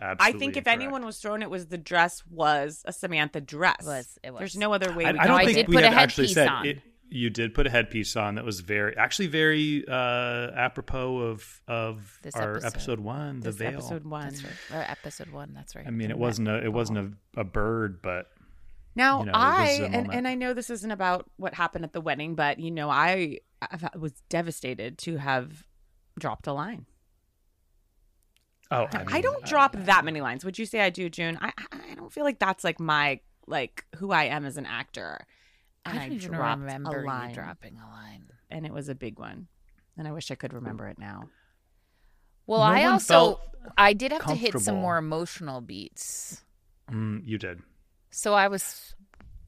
[0.00, 0.38] I absolutely.
[0.40, 0.82] think if incorrect.
[0.82, 3.84] anyone was thrown, it was the dress was a Samantha dress.
[3.84, 4.38] Was- it was.
[4.40, 5.04] There's no other way.
[5.04, 6.48] I, we I don't I do think did we put a had actually headpiece said
[6.48, 6.66] on.
[6.66, 6.80] it.
[7.10, 12.18] You did put a headpiece on that was very, actually, very uh, apropos of of
[12.22, 12.66] This our episode.
[12.66, 13.68] episode one, the this veil.
[13.78, 14.24] episode one.
[14.28, 14.52] That's right.
[14.74, 15.52] Or episode one.
[15.54, 15.86] That's right.
[15.86, 18.26] I mean, it wasn't a it wasn't a, a bird, but
[18.94, 20.14] Now you know, it was I a and, moment.
[20.14, 23.38] and I know this isn't about what happened at the wedding, but you know I,
[23.62, 25.64] I was devastated to have
[26.18, 26.84] dropped a line.
[28.70, 30.44] Oh, I, mean, don't uh, drop that many lines.
[30.44, 31.38] Would you say I do, June?
[31.40, 34.66] I I I don't feel like that's like my like who I am as an
[34.66, 35.26] actor.
[35.84, 38.26] I And don't even dropped remember a line, you dropping a line.
[38.50, 39.48] and it was a big one.
[39.96, 41.28] And I wish I could remember it now.
[42.46, 43.40] Well, No I also
[43.76, 46.44] I did have to hit some more emotional beats.
[46.90, 47.60] Mm, you did.
[48.10, 48.94] So I was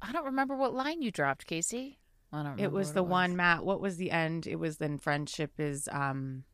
[0.02, 1.98] I don't remember what line you dropped, Casey.
[2.32, 3.64] I don't remember It was what the one, Matt.
[3.64, 4.46] What was the end?
[4.46, 6.44] It was then friendship is um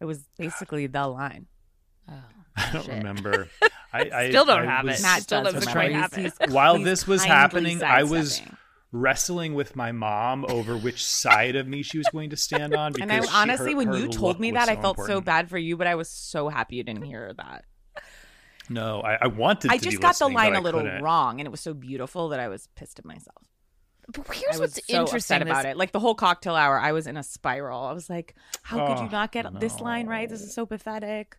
[0.00, 1.46] it was basically the line.
[2.08, 2.12] Oh,
[2.56, 2.94] I don't shit.
[2.94, 3.48] remember.
[3.92, 5.02] I, I Still don't I have was- it.
[5.02, 6.08] Matt Still doesn't doesn't remember.
[6.10, 6.50] quite have it.
[6.50, 8.42] While this was happening, I was
[8.92, 12.92] wrestling with my mom over which side of me she was going to stand on.
[13.00, 15.20] And I honestly, her- when her you told me was that, I so felt so
[15.20, 17.64] bad for you, but I was so happy you didn't hear that.
[18.70, 19.70] No, I, I wanted.
[19.70, 21.02] I to just be got the line a little couldn't.
[21.02, 23.42] wrong, and it was so beautiful that I was pissed at myself.
[24.10, 25.76] But here's I was what's so interesting upset about this- it.
[25.76, 27.82] Like the whole cocktail hour, I was in a spiral.
[27.84, 30.28] I was like, "How could Oh, you not get this line right?
[30.28, 31.36] This is so pathetic."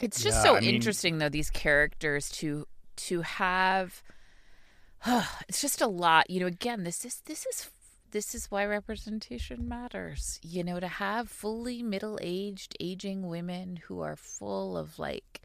[0.00, 4.02] It's just Yeah, so I mean- interesting though these characters to to have
[5.48, 6.30] it's just a lot.
[6.30, 7.70] You know, again, this is this is
[8.10, 10.38] this is why representation matters.
[10.42, 15.42] You know, to have fully middle-aged aging women who are full of like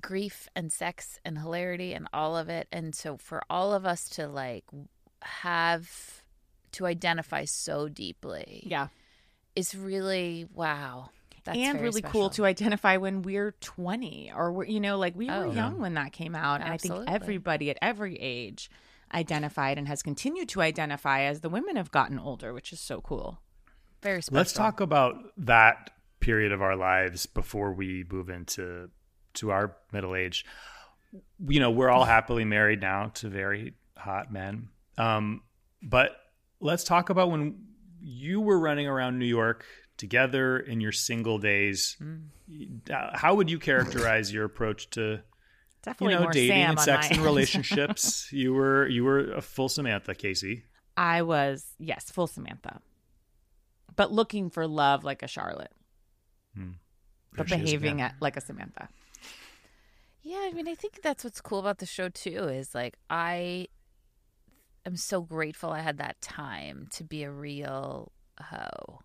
[0.00, 4.08] grief and sex and hilarity and all of it and so for all of us
[4.08, 4.64] to like
[5.20, 6.22] have
[6.72, 8.88] to identify so deeply Yeah,
[9.54, 11.10] is really wow.
[11.44, 15.16] That's and very really cool to identify when we're 20 or we're, you know, like
[15.16, 15.48] we Oh.
[15.48, 18.70] were young when that came out, and I think everybody at every age
[19.12, 23.00] identified and has continued to identify as the women have gotten older, which is so
[23.00, 23.40] cool.
[24.02, 24.38] Very special.
[24.38, 28.90] Let's talk about that period of our lives before we move into
[29.34, 30.44] to our middle age.
[31.46, 34.68] You know, we're all happily married now to very hot men.
[34.96, 35.42] Um,
[35.82, 36.16] but
[36.60, 37.66] let's talk about when
[38.00, 39.64] you were running around New York
[39.96, 41.96] together in your single days.
[42.90, 45.20] Uh, How would you characterize your approach to
[45.82, 48.28] Definitely you know more dating Sam and on sex my and relationships?
[48.32, 50.64] you were you were a full Samantha, Casey.
[50.96, 52.80] I was yes, full Samantha,
[53.96, 55.72] but looking for love like a Charlotte,
[56.54, 58.88] but There is behaving at, like a Samantha.
[60.22, 62.44] Yeah, I mean, I think that's what's cool about the show too.
[62.44, 63.68] Is like I
[64.86, 69.00] am so grateful I had that time to be a real hoe.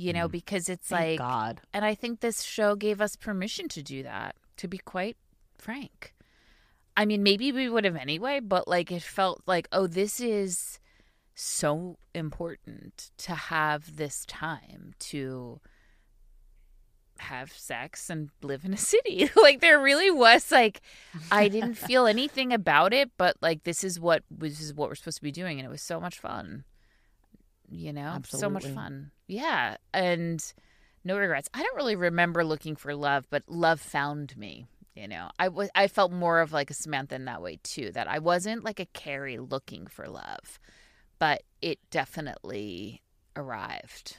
[0.00, 0.32] You know, mm.
[0.32, 1.60] because it's Thank like, God.
[1.74, 4.34] and I think this show gave us permission to do that.
[4.56, 5.18] To be quite
[5.58, 6.14] frank,
[6.96, 10.78] I mean, maybe we would have anyway, but like it felt like, oh, this is
[11.34, 15.60] so important to have this time to
[17.18, 19.30] have sex and live in a city.
[19.36, 20.80] like there really was like
[21.30, 24.94] I didn't feel anything about it, but like this is what this is what we're
[24.94, 26.64] supposed to be doing and it was so much fun.
[27.70, 28.18] You know?
[28.26, 29.12] So much fun.
[29.28, 29.76] Yeah.
[29.94, 30.44] And
[31.04, 31.48] no regrets.
[31.54, 34.66] I don't really remember looking for love, but love found me.
[34.94, 37.90] You know, I was I felt more of like a Samantha in that way too.
[37.92, 40.58] That I wasn't like a Carrie looking for love,
[41.18, 43.02] but it definitely
[43.36, 44.18] arrived.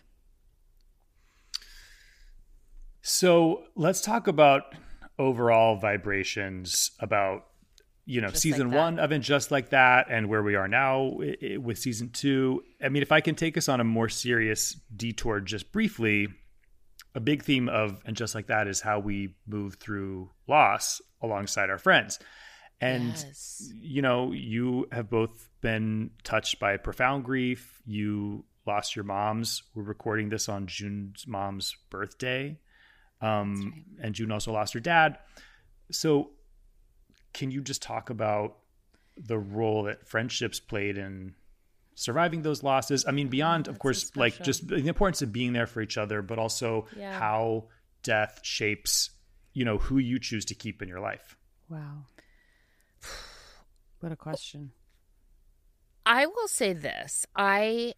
[3.01, 4.75] So let's talk about
[5.19, 7.47] overall vibrations about
[8.05, 10.67] you know Just season Like one of and just like that and where we are
[10.67, 11.17] now
[11.57, 12.63] with season two.
[12.83, 16.27] I mean if i can take us on a more serious detour just briefly
[17.13, 21.69] a big theme of and just like that is how we move through loss alongside
[21.69, 22.19] our friends.
[22.79, 23.69] And Yes.
[23.75, 27.81] you know you have both been touched by profound grief.
[27.85, 29.61] You lost your moms.
[29.75, 32.57] We're recording this on june's mom's birthday
[33.21, 35.19] um, and june also lost her dad.
[35.91, 36.31] So
[37.33, 38.57] can you just talk about
[39.17, 41.33] the role that friendships played in
[41.95, 43.31] surviving those losses i mean mm-hmm.
[43.31, 46.21] beyond of That's so course like just the importance of being there for each other
[46.21, 47.17] but also Yeah.
[47.17, 47.65] how
[48.03, 49.11] death shapes
[49.53, 51.37] you know who you choose to keep in your life
[51.71, 52.05] Wow.
[54.01, 54.71] What a question.
[56.05, 57.25] I will say this.
[57.35, 57.93] I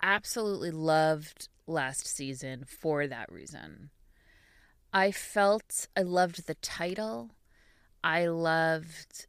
[0.00, 3.90] absolutely loved last season for that reason.
[4.92, 7.30] I felt I loved the title.
[8.04, 9.28] I loved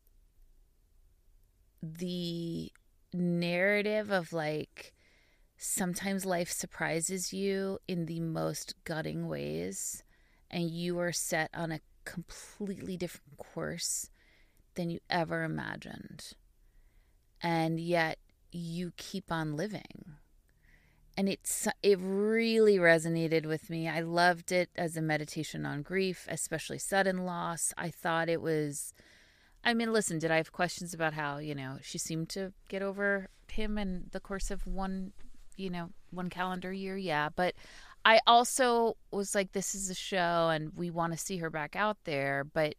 [1.81, 2.73] the
[3.13, 4.93] narrative of like
[5.57, 10.03] sometimes life surprises you in the most gutting ways
[10.51, 14.09] and you are set on a completely different course
[14.73, 16.33] than you ever imagined.
[17.41, 18.19] And yet
[18.51, 20.17] you keep on living
[21.17, 23.87] and it's it really resonated with me.
[23.87, 27.73] I loved it as a meditation on grief especially sudden loss.
[27.77, 28.93] I thought it was
[29.63, 32.83] i mean listen did i have questions about how you know she seemed to get
[32.83, 35.11] over him in the course of one
[35.57, 36.97] you know one calendar year?
[36.97, 37.55] Yeah but
[38.03, 41.75] i also was like this is a show and we want to see her back
[41.75, 42.75] out there but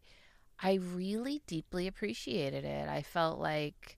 [0.61, 2.87] i really deeply appreciated it.
[2.89, 3.96] I felt like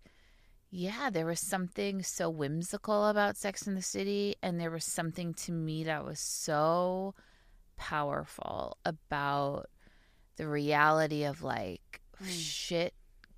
[0.71, 5.33] yeah, there was something so whimsical about Sex in the City, and there was something
[5.35, 7.15] to me that was so
[7.75, 9.69] powerful about
[10.35, 12.29] the reality of like mm.
[12.29, 12.93] shit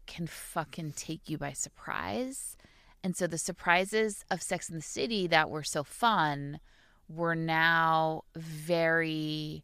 [0.08, 2.58] can fucking take you by surprise.
[3.04, 6.60] And so the surprises of Sex in the City that were so fun
[7.08, 9.64] were now very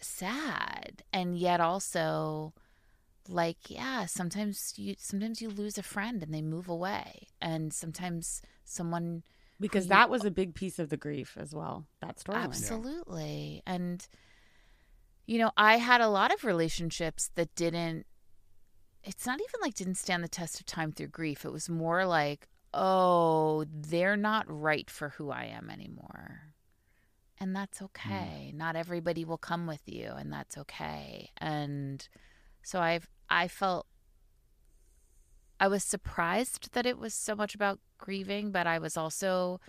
[0.00, 2.54] sad and yet also
[3.28, 7.28] like yeah sometimes you sometimes you lose a friend and they move away.
[7.40, 9.22] And sometimes someone
[9.60, 11.86] Because you- that was a big piece of the grief as well.
[12.00, 12.44] That storyline.
[12.44, 13.62] absolutely.
[13.66, 14.06] And
[15.26, 18.06] you know i had a lot of relationships that didn't
[19.02, 21.44] it's not even like didn't stand the test of time through grief.
[21.44, 26.40] It was more like oh they're not right for who i am anymore.
[27.38, 27.84] And that's mm.
[27.86, 28.52] okay.
[28.54, 31.30] Not everybody will come with you and that's okay.
[31.38, 32.06] And
[32.62, 33.86] so i've i felt
[35.60, 39.60] i was surprised that it was so much about grieving but i was also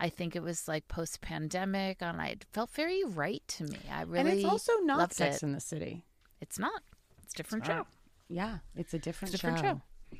[0.00, 3.78] i think it was like post pandemic and i it felt very right to me
[3.92, 5.42] i really and it's also not Sex it.
[5.42, 6.04] in the City.
[6.40, 6.82] it's not
[7.22, 7.86] it's a different It's show.
[8.28, 9.80] Yeah, it's a different, It's a different
[10.12, 10.16] show.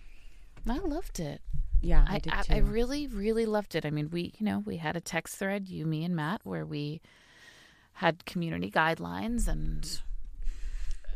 [0.66, 0.72] show.
[0.72, 1.40] i loved it
[1.80, 2.54] Yeah, I, I, did I, too.
[2.54, 3.85] I really, really loved it.
[3.87, 6.64] I mean, we, you know, we had a text thread, you, me, and Matt, where
[6.64, 7.00] we
[7.94, 10.00] had community guidelines and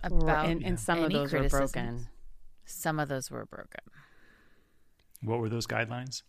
[0.02, 2.06] about and, and some of any those were broken.
[2.64, 3.80] Some of those were broken.
[5.22, 6.22] what were those guidelines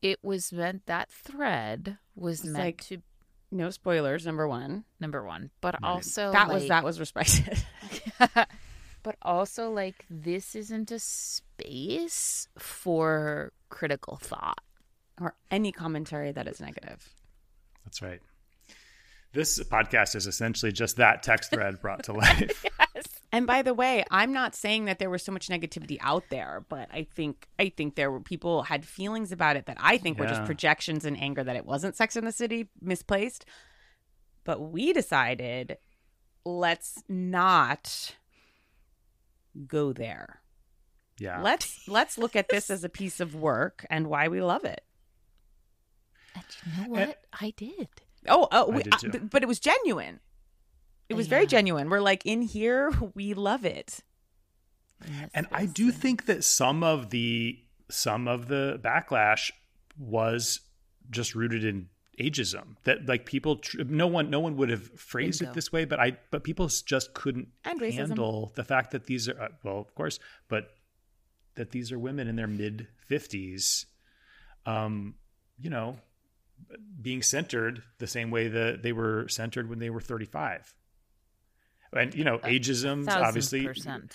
[0.00, 3.02] It was meant that thread was It's meant like- to
[3.50, 4.24] No spoilers.
[4.26, 4.84] Number one.
[5.00, 5.88] number one, but Right.
[5.90, 7.62] also that was that was respected.
[9.02, 14.60] but also like this isn't a space for critical thought.
[15.20, 17.08] or any commentary that is negative.
[17.84, 18.20] That's right.
[19.38, 22.64] This podcast is essentially just that text thread brought to life.
[23.30, 26.64] And by the way, I'm not saying that there was so much negativity out there,
[26.70, 30.18] but I think I think there were people had feelings about it that I think
[30.18, 33.44] were just projections and anger that it wasn't Sex in the City misplaced.
[34.44, 35.76] But we decided
[36.46, 38.16] let's not
[39.66, 40.40] go there.
[41.20, 41.42] Yeah.
[41.42, 44.80] Let's let's look at this as a piece of work and why we love it.
[46.34, 47.20] And you know what?
[47.38, 47.88] I did.
[48.26, 49.10] Oh, oh, I we, did uh, too.
[49.10, 50.20] but- but it was genuine.
[51.08, 51.88] It was very genuine.
[51.88, 54.00] We're like in here, we love it.
[55.06, 55.72] in and I space.
[55.72, 57.58] do think that some of the
[57.90, 59.50] some of the backlash
[59.96, 60.60] was
[61.08, 61.88] just rooted in
[62.20, 65.52] ageism that like people tr- no one no one would have phrased Bingo.
[65.52, 68.08] it this way but i but people just couldn't And racism.
[68.08, 70.74] handle the fact that these are uh, well of course but
[71.54, 73.86] that these are women in their mid 50s
[74.66, 75.14] um
[75.60, 75.96] you know
[77.00, 80.74] being centered the same way that they were centered when they were 35
[81.92, 84.14] and you know ageism obviously percent.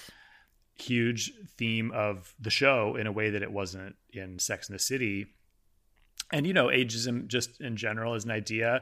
[0.76, 4.80] huge theme of the show in a way that it wasn't in Sex and the
[4.80, 5.28] City.
[6.32, 8.82] And you know, ageism just in general is an idea.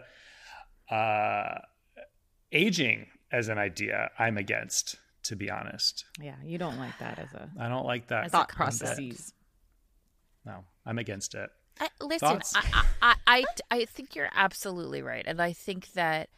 [0.90, 1.60] Uh,
[2.52, 6.06] aging as an idea, I'm against, to be honest.
[6.20, 9.34] Yeah, you don't like that as a I don't like that thought processes.
[10.46, 11.50] No, I'm against it.
[11.82, 16.30] I, listen, I, I, I, I think you're absolutely right, and I think that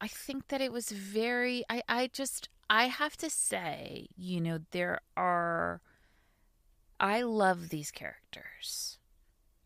[0.00, 1.64] I think that it was very.
[1.70, 5.80] I, I just, I have to say, you know, there are.
[7.00, 8.98] I love these characters,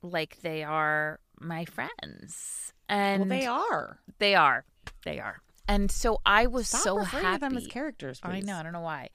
[0.03, 4.01] like they are my friends, and well, they are.
[4.19, 4.65] They are,
[5.05, 7.37] they are, and so I was Stop so referring happy.
[7.37, 8.21] to them as characters.
[8.23, 8.57] I know.
[8.57, 9.11] I don't know why.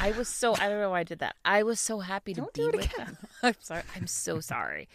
[0.00, 0.54] I was so.
[0.54, 1.36] I don't know why I did that.
[1.44, 3.06] I was so happy to Don't be do it with again.
[3.06, 3.18] them.
[3.42, 3.82] I'm sorry.
[3.96, 4.88] I'm so sorry.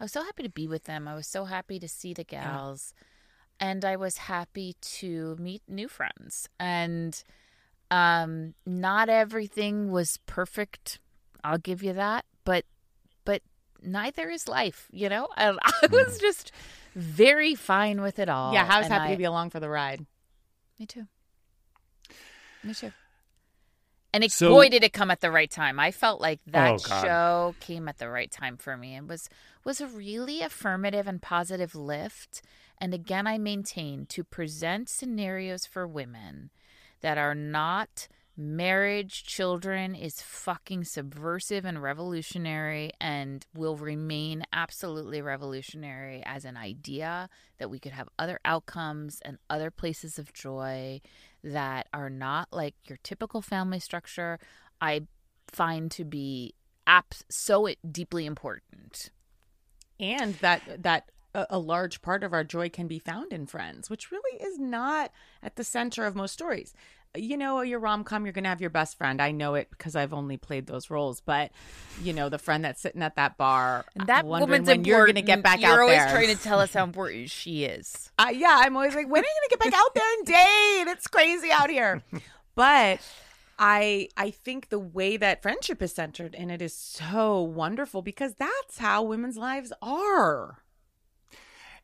[0.00, 1.06] I was so happy to be with them.
[1.06, 2.94] I was so happy to see the gals,
[3.60, 6.48] and I was happy to meet new friends.
[6.58, 7.22] And
[7.90, 10.98] um, not everything was perfect.
[11.44, 12.24] I'll give you that.
[12.44, 12.64] But
[13.24, 13.42] but
[13.82, 14.88] neither is life.
[14.92, 15.28] You know.
[15.36, 16.50] And I was just
[16.96, 18.52] very fine with it all.
[18.52, 20.06] Yeah, I was happy I- to be along for the ride.
[20.78, 21.06] Me too.
[22.62, 22.92] Me too.
[24.12, 25.80] And it, So- boy, did it come at the right time.
[25.80, 29.08] I felt like oh, that Oh, show came at the right time for me and
[29.08, 29.28] was
[29.64, 32.42] was a really affirmative and positive lift.
[32.78, 36.50] And again, I maintain to present scenarios for women
[37.00, 46.22] that are not marriage, children is fucking subversive and revolutionary and will remain absolutely revolutionary
[46.26, 47.28] as an idea
[47.58, 51.00] that we could have other outcomes and other places of joy
[51.42, 54.38] that are not like your typical family structure.
[54.80, 55.02] I
[55.48, 56.54] find to be
[56.86, 59.10] app- so deeply important.
[60.00, 64.12] and that that a large part of our joy can be found in friends, which
[64.12, 65.10] really is not
[65.42, 66.74] at the center of most stories.
[67.16, 69.22] You know, your rom com, you're going to have your best friend.
[69.22, 71.52] I know it because I've only played those roles, but
[72.02, 75.14] you know, the friend that's sitting at that bar, And that woman's when you're going
[75.14, 78.10] to get back You're out always trying to tell us how important she is.
[78.18, 80.26] uh, yeah, I'm always like, when are you going to get back out there and
[80.86, 80.92] date?
[80.92, 82.02] It's crazy out here.
[82.56, 83.00] But
[83.58, 88.34] I I think the way that friendship is centered in it is so wonderful because
[88.34, 90.58] that's how women's lives are.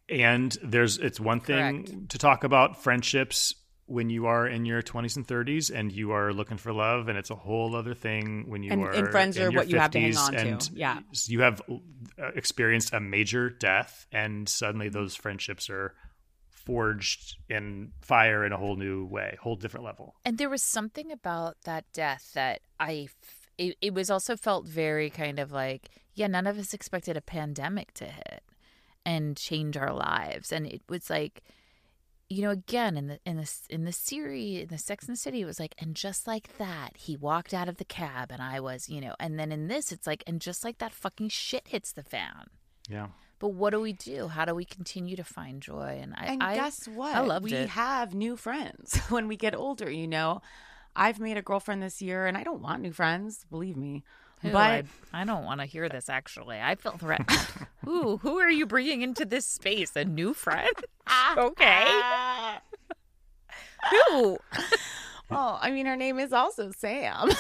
[0.09, 2.09] And there's it's one thing Correct.
[2.09, 3.55] to talk about friendships
[3.91, 7.19] when you are in your 20s and 30s and you are looking for love and
[7.19, 9.69] it's a whole other thing when you And- are and friends in are your what
[9.69, 10.39] you have to hang 50s on to.
[10.39, 11.01] and Yeah.
[11.27, 15.95] you have uh, experienced a major death and suddenly those friendships are
[16.49, 21.11] forged in fire in a whole new way whole different level And there was something
[21.11, 25.89] about that death that I, f- it, it was also felt very kind of like,
[26.15, 28.43] yeah, none of us expected a pandemic to hit
[29.05, 30.53] and change our lives.
[30.53, 31.43] And it was like,
[32.31, 35.21] you know, again in the in the in the series in the Sex and the
[35.21, 38.41] City, it was like, and just like that, he walked out of the cab, and
[38.41, 41.29] I was, you know, and then in this, it's like, and just like that, fucking
[41.31, 42.47] shit hits the fan.
[42.89, 43.09] yeah
[43.41, 44.29] But what do we do?
[44.29, 45.99] How do we continue to find joy?
[46.01, 47.15] And I, And I guess what?
[47.17, 47.71] I loved we it.
[47.71, 50.41] have new friends when we get older, you know.
[50.95, 54.05] I've made a girlfriend this year and I don't want new friends, believe me.
[54.43, 56.09] Who, but I, I don't want to hear this.
[56.09, 57.31] Actually, I feel threatened.
[57.89, 59.93] Ooh, who are you bringing into this space?
[59.97, 60.69] A new friend?
[61.37, 61.87] okay.
[63.91, 64.39] Who?
[65.31, 67.31] oh, I mean her name is also Sam.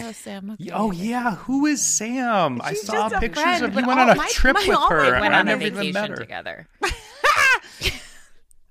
[0.00, 0.50] Oh, Sam.
[0.52, 0.70] Okay.
[0.74, 4.14] oh yeah who is sam i saw pictures friend, of you went all- on a
[4.16, 6.08] my- trip my- with all my her We went I on a never even met
[6.08, 6.16] vacation her.
[6.16, 6.68] together.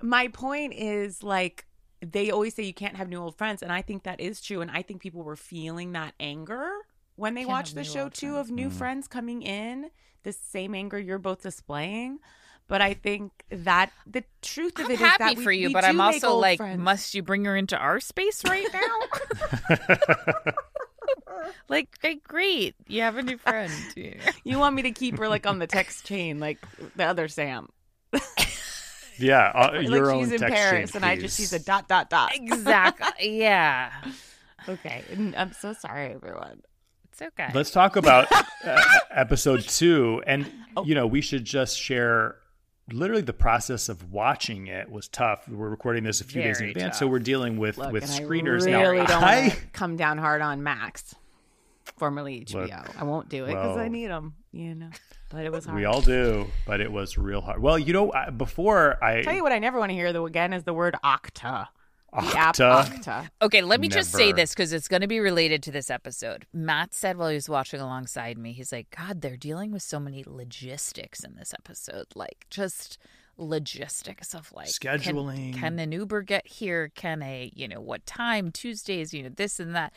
[0.01, 1.66] My point is like
[2.06, 4.62] they always say you can't have new old friends and I think that is true
[4.62, 6.70] and I think people were feeling that anger
[7.16, 8.49] when they Can't watched the show too friends.
[8.49, 9.89] of new friends coming in,
[10.24, 12.20] the same anger you're both displaying.
[12.68, 15.68] But I think that the truth of I'm it is happy that we, for you,
[15.68, 16.80] we but do I'm also like, friends.
[16.80, 19.82] must you bring her into our space right now?
[21.70, 21.89] like,
[22.28, 22.76] great.
[22.88, 23.72] You have a new friend.
[24.45, 26.57] You want me to keep her like on the text chain, like
[26.95, 27.68] the other Sam.
[29.20, 31.59] yeah uh, your like own she's in text Paris, chain, and I just she's a
[31.59, 32.32] dot dot dot.
[32.34, 33.39] exactly.
[33.39, 33.91] Yeah.
[34.68, 35.03] Okay,
[35.36, 36.61] I'm so sorry, everyone.
[37.14, 37.49] It's okay.
[37.53, 38.28] Let's talk about
[38.66, 40.84] uh, episode two, and Oh.
[40.84, 42.38] you know we should just share.
[42.91, 45.47] Literally, the process of watching it was tough.
[45.47, 46.99] We're recording this a few days in advance, tough.
[46.99, 49.05] so we're dealing with Look, with and screeners I really now.
[49.05, 51.14] don't I come down hard on Max.
[51.97, 52.61] formerly HBO.
[52.68, 54.89] Look, I won't do it because I need them, you know.
[55.30, 55.78] But it was hard.
[55.78, 57.61] We all do, but it was real hard.
[57.61, 60.26] Well, you know, I- before I Tell you what, I never want to hear though
[60.26, 61.68] again is the word Okta.
[62.14, 62.86] The app Okta.
[62.86, 63.30] Okta.
[63.41, 66.45] Okay, let me just say this because it's going to be related to this episode.
[66.53, 69.99] Matt said while he was watching alongside me, he's like, God, they're dealing with so
[69.99, 72.05] many logistics in this episode.
[72.16, 72.97] Like, just
[73.38, 75.55] logistics of like can- Scheduling.
[75.55, 76.91] Can, an Uber get here?
[76.95, 78.51] Can a, you know, what time?
[78.51, 79.93] Tuesdays, you know, this and that.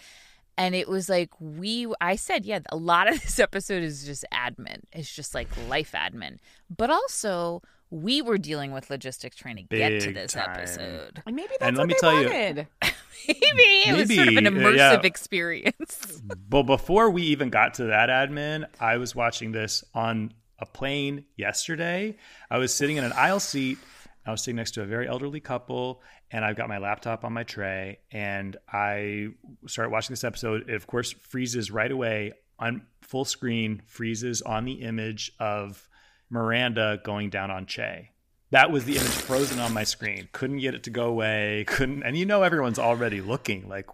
[0.59, 4.25] And it was like, we, I said, yeah, a lot of this episode is just
[4.33, 4.81] admin.
[4.93, 6.39] It's just like life admin.
[6.75, 7.61] But also,
[7.91, 10.51] we were dealing with logistics trying to get to this time.
[10.51, 11.23] episode.
[11.27, 12.67] And maybe that's And what let me they tell you- wanted.
[13.29, 15.01] Maybe it was sort of an Maybe, uh, immersive yeah.
[15.03, 16.23] experience.
[16.49, 21.25] But before we even got to that admin, I was watching this on a plane
[21.37, 22.17] yesterday.
[22.51, 23.79] I was sitting in an aisle seat.
[24.25, 27.33] I was sitting next to a very elderly couple, and I've got my laptop on
[27.33, 29.29] my tray, and I
[29.67, 30.69] start watching this episode.
[30.69, 35.89] It, of course, freezes right away on full screen, freezes on the image of
[36.31, 38.11] Miranda going down on Che.
[38.51, 40.29] That was the image frozen on my screen.
[40.33, 41.65] Couldn't get it to go away.
[41.67, 43.89] Couldn't, and you know everyone's already looking like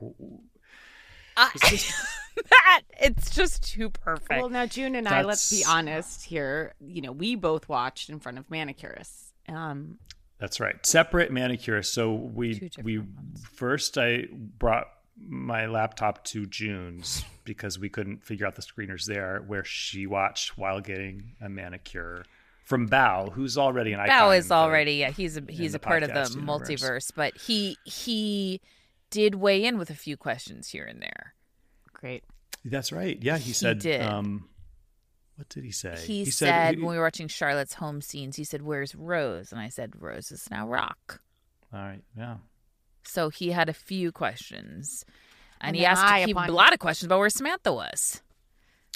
[1.36, 1.50] I,
[2.36, 4.30] Matt, it's just too perfect.
[4.30, 6.74] Well, now June and I, let's be honest here.
[6.80, 9.30] You know, we both watched in front of manicurists.
[9.48, 9.98] Um,
[10.38, 10.84] That's right.
[10.84, 11.86] Separate manicurists.
[11.86, 13.44] So we we ones.
[13.52, 14.88] first I brought
[15.18, 20.56] my laptop to June's because we couldn't figure out the screeners there where she watched
[20.56, 22.24] while getting a manicure
[22.64, 24.16] from Bao, who's already an icon.
[24.16, 26.70] Bao is the- already yeah, he's a he's a part of the universe.
[26.70, 28.60] multiverse, but he he
[29.10, 31.34] did weigh in with a few questions here and there.
[31.92, 32.24] great.
[32.64, 33.18] That's right.
[33.20, 34.02] Yeah, he said did.
[34.02, 34.48] um
[35.36, 35.96] what did he say?
[35.96, 39.70] He, said, when we were watching Charlotte's home scenes, he said, "Where's Rose?" And I
[39.70, 41.20] said, "Rose is now Rock."
[41.72, 42.36] All right, yeah.
[43.04, 45.04] So he had a few questions,
[45.60, 48.22] and, And he asked I, he, upon- a lot of questions about where Samantha was.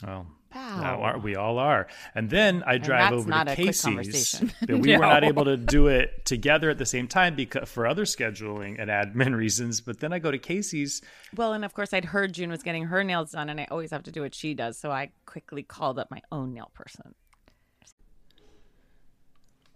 [0.05, 0.81] Well, Wow.
[0.81, 1.87] now are- we all are.
[2.15, 3.83] And then I drive over to Casey's.
[3.83, 4.53] conversation.
[4.67, 7.87] But we were not able to do it together at the same time because for
[7.87, 9.81] other scheduling and admin reasons.
[9.83, 11.03] But then I go to Casey's.
[11.35, 13.91] Well, and of course, I'd heard June was getting her nails done, and I always
[13.91, 14.79] have to do what she does.
[14.79, 17.15] So I quickly called up my own nail person.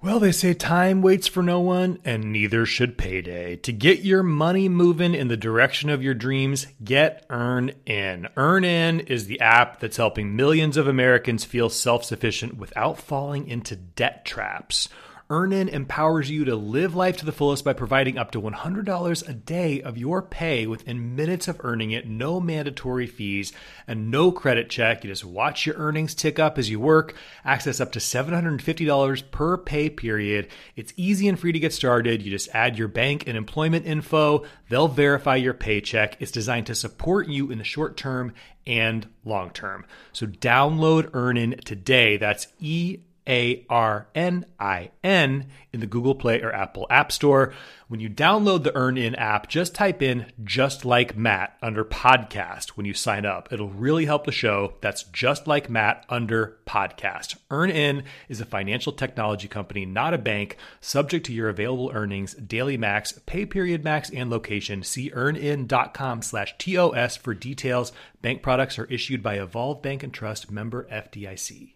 [0.03, 3.57] Well, they say time waits for no one, and neither should payday.
[3.57, 8.27] To get your money moving in the direction of your dreams, get Earn In.
[8.35, 13.77] EarnIn is the app that's helping millions of Americans feel self sufficient without falling into
[13.77, 14.89] debt traps.
[15.31, 19.33] EarnIn empowers you to live life to the fullest by providing up to $100 a
[19.33, 23.53] day of your pay within minutes of earning it, no mandatory fees,
[23.87, 25.05] and no credit check.
[25.05, 27.15] You just watch your earnings tick up as you work,
[27.45, 30.49] access up to $750 per pay period.
[30.75, 32.23] It's easy and free to get started.
[32.23, 36.17] You just add your bank and employment info, they'll verify your paycheck.
[36.21, 38.35] It's designed to support you in the short term
[38.67, 39.87] and long term.
[40.13, 42.17] So download Earnin today.
[42.17, 47.53] That's E a R N I N in the Google Play or Apple App Store.
[47.89, 52.87] When you download the EarnIn app, just type in just like Matt under podcast when
[52.87, 53.53] you sign up.
[53.53, 54.75] It'll really help the show.
[54.81, 57.37] That's just like Matt under podcast.
[57.51, 62.77] EarnIn is a financial technology company, not a bank, subject to your available earnings, daily
[62.77, 64.85] max, pay period max, and location.
[64.85, 67.91] See earnin.com slash TOS for details.
[68.23, 71.75] Bank products are issued by Evolve Bank and Trust member FDIC.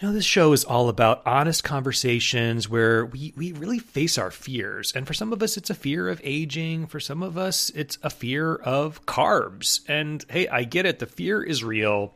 [0.00, 4.30] You know, this show is all about honest conversations where we, we really face our
[4.30, 4.92] fears.
[4.94, 6.86] And for some of us, it's a fear of aging.
[6.86, 9.80] For some of us, it's a fear of carbs.
[9.88, 12.14] And hey, I get it, the fear is real.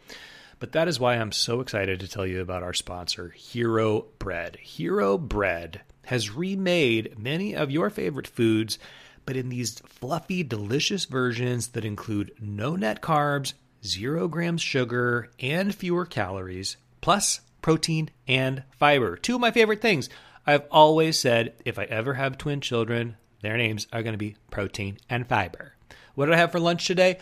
[0.60, 4.58] But that is why I'm so excited to tell you about our sponsor, Hero Bread.
[4.62, 8.78] Hero Bread has remade many of your favorite foods,
[9.26, 13.54] but in these fluffy, delicious versions that include no net carbs,
[13.84, 19.16] zero grams sugar, and fewer calories, plus protein and fiber.
[19.16, 20.10] Two of my favorite things.
[20.46, 24.36] I've always said if I ever have twin children, their names are going to be
[24.50, 25.74] protein and fiber.
[26.14, 27.18] What did I have for lunch today?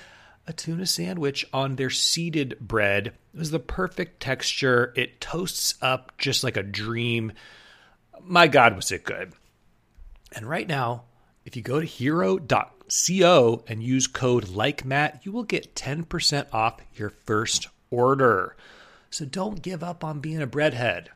[0.46, 3.08] A tuna sandwich on their seeded bread.
[3.34, 4.92] It was the perfect texture.
[4.96, 7.32] It toasts up just like a dream.
[8.22, 9.32] My God, was it good.
[10.34, 11.04] And right now,
[11.44, 17.10] if you go to hero.co and use code LikeMatt, you will get 10% off your
[17.10, 18.56] first order.
[19.10, 21.08] So don't give up on being a breadhead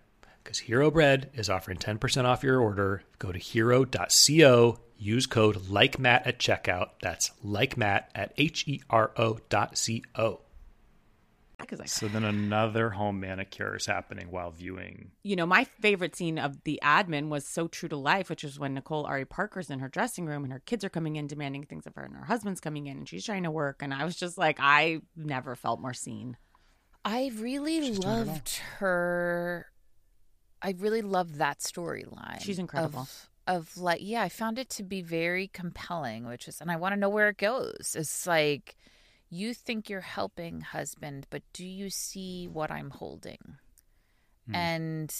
[0.42, 3.02] because Hero Bread is offering 10% off your order.
[3.18, 6.90] Go to hero.co, use code LikeMatt at checkout.
[7.02, 10.40] That's LikeMatt at H E R O dot C O.
[11.86, 15.12] So then another home manicure is happening while viewing.
[15.22, 18.58] you know, my favorite scene of the admin was so true to life, which is
[18.58, 21.62] when Nicole Ari Parker's in her dressing room and her kids are coming in demanding
[21.64, 23.80] things of her, and her husband's coming in and she's trying to work.
[23.80, 26.36] And I was just like, I never felt more seen.
[27.04, 28.24] I really She's doing it all.
[28.24, 29.66] loved her.
[30.62, 32.40] I really loved that storyline.
[32.40, 33.00] She's incredible.
[33.00, 36.76] Of, of like, yeah, I found it to be very compelling, which is, and I
[36.76, 37.94] want to know where it goes.
[37.98, 38.76] It's like,
[39.28, 43.56] you think you're helping husband, but do you see what I'm holding?
[44.46, 44.54] Hmm.
[44.54, 45.14] And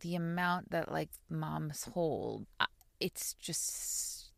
[0.00, 2.46] the amount that like moms hold,
[2.98, 4.32] it's just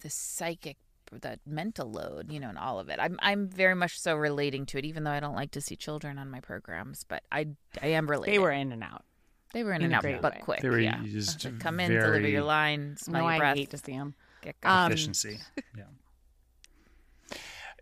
[0.00, 0.78] the psychic
[1.12, 2.98] that mental load, you know, and all of it.
[3.00, 5.76] I'm I'm very much so relating to it, even though I don't like to see
[5.76, 7.48] children on my programs, but I
[7.82, 8.34] I am relating.
[8.34, 9.04] They were in and out.
[9.52, 10.40] they were in, in and out, great but way.
[10.42, 10.60] quick.
[10.60, 13.56] They were yeah, just Like, come in, deliver your line, smell No, your I breath,
[13.56, 14.14] hate to see them.
[14.42, 14.74] get going.
[14.74, 15.38] Um, efficiency.
[15.76, 15.84] yeah.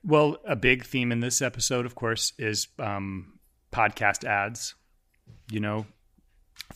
[0.05, 3.39] Well, a big theme in this episode, of course, is um,
[3.73, 4.75] podcast ads.
[5.51, 5.87] You know,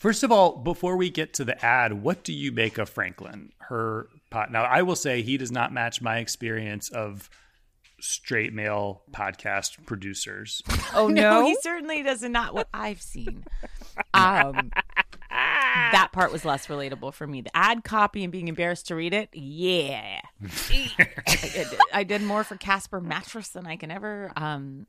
[0.01, 3.51] first of all, before we get to the ad, what do you make of Franklin?
[3.59, 4.51] Her pot.
[4.51, 7.29] Now, I will say he does not match my experience of
[7.99, 10.63] straight male podcast producers.
[10.95, 13.43] oh No, no, he certainly does not what I've seen.
[14.15, 14.71] Um,
[15.29, 17.41] that part was less relatable for me.
[17.41, 20.21] The ad copy and being embarrassed to read it, yeah.
[20.97, 24.87] I, did, I did more for Casper Mattress than I can ever um,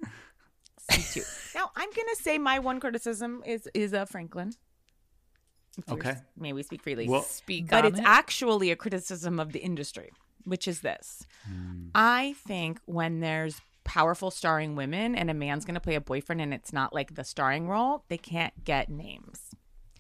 [0.91, 1.27] see to.
[1.55, 4.55] Now, I'm going to say my one criticism is is uh, Franklin.
[5.79, 6.21] If we're- Okay.
[6.37, 7.09] May we speak freely?
[7.09, 8.05] Well- speak but it's it.
[8.05, 10.11] actually a criticism of the industry,
[10.45, 11.27] which is this.
[11.47, 11.89] Hmm.
[11.95, 16.41] I think when there's powerful starring women and a man's going to play a boyfriend
[16.41, 19.55] and it's not like the starring role, they can't get names,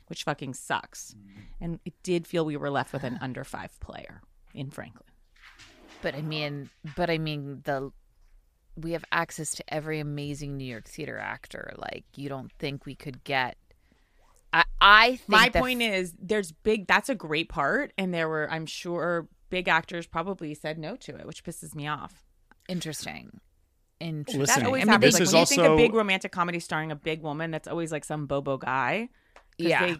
[0.06, 1.12] which fucking sucks.
[1.14, 1.40] Hmm.
[1.60, 4.20] And it did feel we were left with an under five player
[4.54, 5.08] in Franklin.
[6.02, 7.92] But I mean, but I mean the
[8.74, 11.72] we have access to every amazing New York theater actor.
[11.76, 13.56] Like you don't think we could get.
[14.52, 16.86] I I think My the point is, there's big.
[16.86, 21.16] That's a great part, and there were, I'm sure, big actors probably said no to
[21.16, 22.24] it, which pisses me off.
[22.68, 23.40] interesting.
[24.00, 24.40] Interesting.
[24.40, 25.12] Listen, That always I mean, happens.
[25.14, 27.52] this Like is when you think also- a big romantic comedy starring a big woman,
[27.52, 29.08] that's always like some bobo guy.
[29.58, 29.86] Yeah.
[29.86, 29.96] they-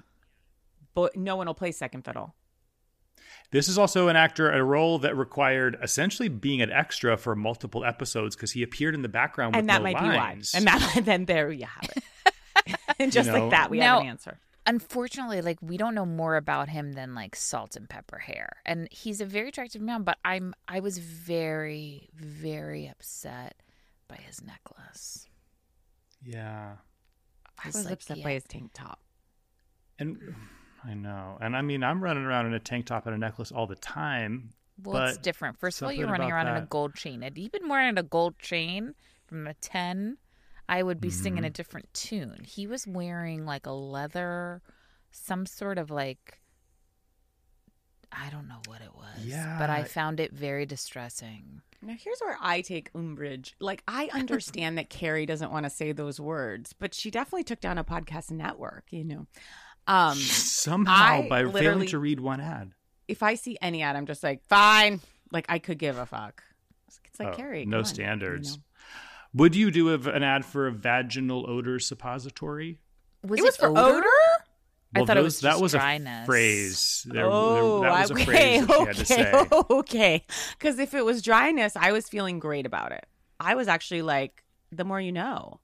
[0.95, 2.35] but no one will play second fiddle.
[3.53, 7.85] This is also an actor, a role that required essentially being an extra for multiple
[7.85, 10.53] episodes because he appeared in the background with and that no might lines.
[10.53, 10.59] be why.
[10.59, 12.03] And that then there you have it.
[12.99, 14.39] and just You know, like that, we Now- have an answer.
[14.67, 18.87] unfortunately like we don't know more about him than like salt and pepper hair and
[18.93, 23.57] he's a very attractive man but i'm i was very very upset
[24.09, 25.27] by his necklace
[26.25, 26.75] yeah.
[27.59, 28.25] I It's was like, upset yeah.
[28.25, 29.01] by his tank top.
[29.99, 30.19] And
[30.85, 31.37] I know.
[31.41, 33.75] And I mean, I'm running around in a tank top and a necklace all the
[33.77, 34.51] time.
[34.83, 37.37] well it's different first of all you're running about around in a gold chain had
[37.37, 38.95] he been wearing a gold chain
[39.27, 40.17] from a 10
[40.77, 41.53] i would be singing a Mm-hmm.
[41.61, 44.63] different tune he was wearing like a leather
[45.11, 46.41] some sort of like
[48.11, 49.57] i don't know what it was Yeah.
[49.59, 53.55] but i found it very distressing Now here's where I take umbrage.
[53.59, 57.61] Like I understand that Carrie doesn't want to say those words, but she definitely took
[57.61, 59.27] down a podcast network, you know.
[59.89, 62.71] Um Somehow I by failing to read one ad.
[63.09, 65.01] if I see any ad, I'm just like, fine.
[65.33, 66.45] Like I could give a fuck.
[67.09, 67.67] It's like Oh, Carrie.
[67.67, 68.51] no come on, standards.
[68.53, 68.63] you know.
[69.35, 72.79] Would you do a, an ad for a vaginal odor suppository?
[73.25, 74.03] was it was for odor?
[74.95, 76.25] I Well, thought it was that just was dryness.
[76.25, 77.07] a phrase.
[77.09, 79.65] There, oh, there- that oh, was a okay, phrase that she had okay, to say.
[79.71, 80.25] okay.
[80.59, 83.07] Because if it was dryness, I was feeling great about it.
[83.41, 85.61] I was actually like, the more you know.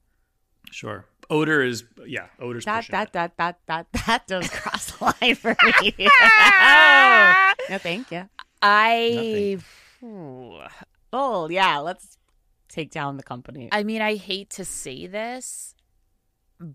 [0.70, 1.04] Sure.
[1.30, 2.26] Odor is yeah.
[2.40, 3.12] Odor's That pushing that, it.
[3.12, 5.94] that that that that does cross the line for me.
[7.68, 8.28] no, thank you.
[8.62, 9.58] I
[11.12, 12.16] Oh yeah, let's
[12.68, 13.68] take down the company.
[13.72, 15.74] I mean I hate to say this,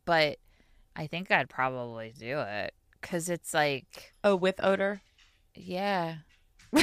[0.05, 0.37] but
[0.95, 5.01] I think I'd probably do it cuz it's like oh, with odor.
[5.55, 6.17] yeah.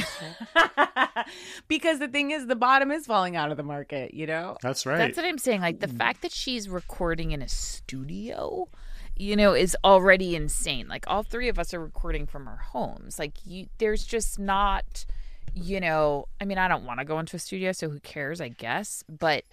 [1.67, 4.13] because the thing is, the bottom is falling out of the market.
[4.13, 4.55] You know.
[4.61, 4.97] That's right.
[4.97, 5.97] That's what I'm saying like the mm.
[5.97, 8.69] fact that she's recording in a studio
[9.21, 10.87] you know is already insane.
[10.87, 13.19] Like all three of us are recording from our homes.
[13.19, 15.05] Like you there's just not
[15.53, 18.39] you know, I mean I don't want to go into a studio so who cares,
[18.41, 19.43] I guess, but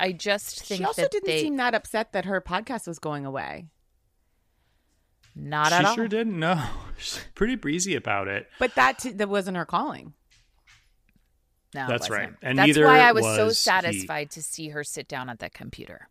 [0.00, 2.98] I just think She also that didn't they seem that upset that her podcast was
[2.98, 3.66] going away.
[5.34, 5.92] not she at all.
[5.92, 6.38] She sure didn't.
[6.38, 6.62] No,
[6.98, 8.48] she's pretty breezy about it.
[8.58, 10.14] But that t- that wasn't her calling.
[11.74, 12.30] No, it That's wasn't.
[12.30, 12.38] right.
[12.42, 13.64] And That's neither why I was, so was he.
[13.64, 16.08] satisfied to see her sit down at that computer.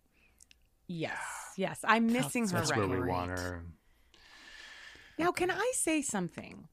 [0.87, 1.17] Yes,
[1.55, 3.09] yes, I'm missing her That's right where we Right.
[3.09, 3.63] want her.
[5.17, 6.67] Now, can I say something?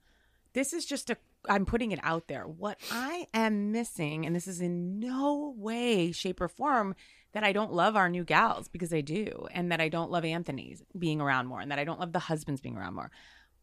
[0.54, 1.16] This is just a,
[1.48, 2.44] I'm putting it out there.
[2.44, 6.94] What I am missing, and this is in no way, shape, or form
[7.32, 10.24] that I don't love our new gals because I do, and that I don't love
[10.24, 13.10] Anthony's being around more, and that I don't love the husbands being around more.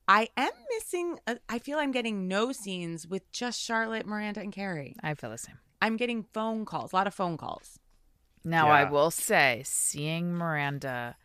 [0.07, 1.19] I am missing.
[1.28, 4.95] A, I feel I'm getting no scenes with just Charlotte, Miranda, and Carrie.
[5.03, 5.59] I feel the same.
[5.82, 7.78] I'm getting phone calls, a lot of phone calls.
[8.43, 11.17] Now, I will say, seeing Miranda.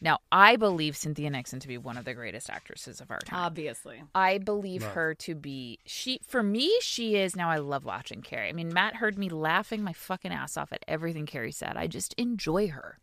[0.00, 3.40] Now, I believe Cynthia Nixon to be one of the greatest actresses of our time.
[3.40, 4.92] Obviously, I believe Love.
[4.92, 8.48] her to be she for me she is now I love watching Carrie.
[8.48, 11.76] I mean Matt heard me laughing my fucking ass off at everything Carrie said.
[11.76, 12.98] I just enjoy her.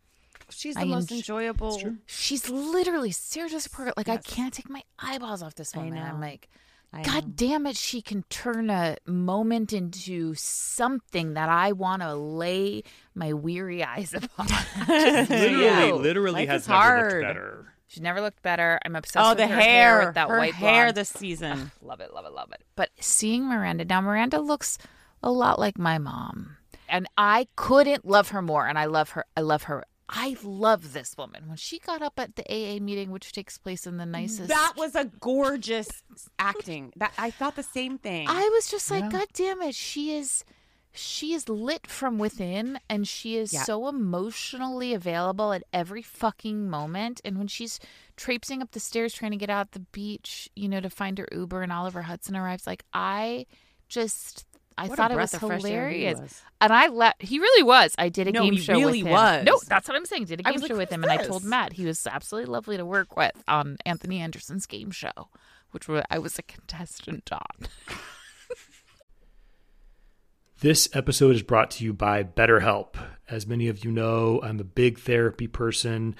[0.48, 1.80] she's the I most enj- enjoyable.
[2.06, 3.92] She's literally Sarah Jessica Parker.
[3.96, 5.98] Like I can't take my eyeballs off this I woman.
[5.98, 6.48] I'm like
[6.96, 7.32] I God know.
[7.36, 12.82] damn it, she can turn a moment into something that I want to lay
[13.14, 14.46] my weary eyes upon.
[14.88, 15.92] Literally, Yeah.
[15.92, 17.12] literally Life has never hard.
[17.12, 17.72] looked better.
[17.88, 18.80] She's never looked better.
[18.84, 20.96] I'm obsessed Oh, with the her hair, with that her white hair blonde.
[20.96, 21.70] this season.
[21.80, 22.62] Love it, love it, love it.
[22.74, 24.76] But seeing Miranda now, Miranda looks
[25.22, 26.56] a lot like my mom,
[26.88, 28.66] and I couldn't love her more.
[28.66, 29.24] And I love her.
[29.36, 29.84] I love her.
[30.08, 33.86] I love this woman when she got up at the AA meeting, which takes place
[33.86, 34.48] in the nicest.
[34.48, 35.90] That was a gorgeous
[36.38, 36.92] acting.
[36.96, 38.26] That I thought the same thing.
[38.28, 39.10] I was just like, Yeah.
[39.10, 40.44] God damn it, she is.
[40.92, 43.64] She is lit from within and she is Yeah.
[43.64, 47.20] so emotionally available at every fucking moment.
[47.24, 47.78] And when she's
[48.16, 51.28] traipsing up the stairs trying to get out the beach, you know, to find her
[51.32, 53.44] Uber and Oliver Hudson arrives, like I
[53.88, 54.46] just
[54.78, 56.20] I What thought it was of fresh air he hilarious.
[56.20, 56.42] was.
[56.60, 57.94] And I let he really was.
[57.98, 59.12] I did a No, game he show really with him.
[59.12, 59.44] was.
[59.44, 60.24] No, that's what I'm saying.
[60.26, 61.44] Did a I game show like, with "Who's him, and I told?
[61.44, 65.28] Matt he was absolutely lovely to work with on Anthony Anderson's game show,
[65.70, 67.40] which wa- I was a contestant on.
[70.60, 72.94] This episode is brought to you by BetterHelp.
[73.28, 76.16] As many of you know, I'm a big therapy person.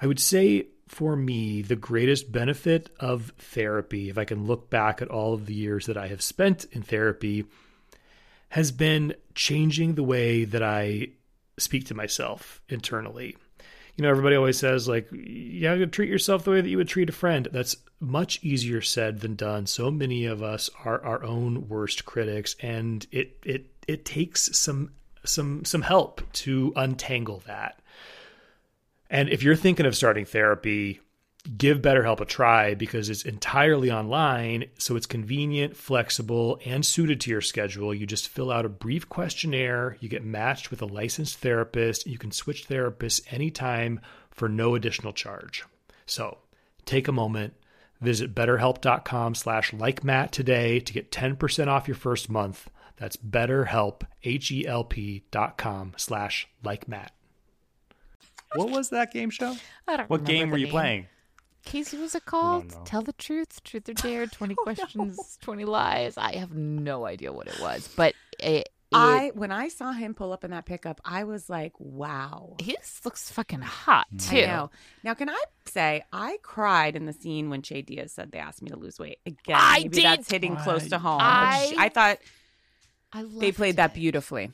[0.00, 5.02] I would say for me, the greatest benefit of therapy, if I can look back
[5.02, 7.44] at all of the years that I have spent in therapy,
[8.48, 11.08] has been changing the way that I
[11.58, 13.36] speak to myself internally.
[13.96, 16.76] You know, everybody always says, like, you have to treat yourself the way that you
[16.76, 17.48] would treat a friend.
[17.50, 19.66] That's much easier said than done.
[19.66, 24.92] So many of us are our own worst critics, and it it it takes some
[25.24, 27.80] some some help to untangle that.
[29.08, 31.00] And if you're thinking of starting therapy,
[31.46, 37.30] give BetterHelp a try because it's entirely online, so it's convenient, flexible, and suited to
[37.30, 37.94] your schedule.
[37.94, 42.18] You just fill out a brief questionnaire, you get matched with a licensed therapist, you
[42.18, 45.64] can switch therapists anytime for no additional charge.
[46.06, 46.38] So,
[46.84, 47.54] take a moment,
[48.00, 52.70] visit betterhelp.com slash like Matt today to get 10% off your first month.
[52.96, 57.12] That's betterhelp, H-E-L-P dot com slash like Matt.
[58.54, 59.54] What was that game show?
[59.86, 60.72] I don't What remember game were you name.
[60.72, 61.06] playing?
[61.66, 62.74] Casey, was it called?
[62.86, 66.16] Tell the truth, truth or dare, 20 questions, 20 lies.
[66.16, 70.14] I have no idea what it was, but it, it I when I saw him
[70.14, 74.38] pull up in that pickup, I was like, "Wow." he just looks fucking hot too.
[74.38, 74.70] I know.
[75.02, 78.62] Now, can I say I cried in the scene when Che Diaz said they asked
[78.62, 79.56] me to lose weight again?
[79.58, 80.04] I maybe did.
[80.04, 81.18] that's hitting close to home.
[81.20, 82.18] I- sh- I thought
[83.12, 84.52] I they loved played that beautifully.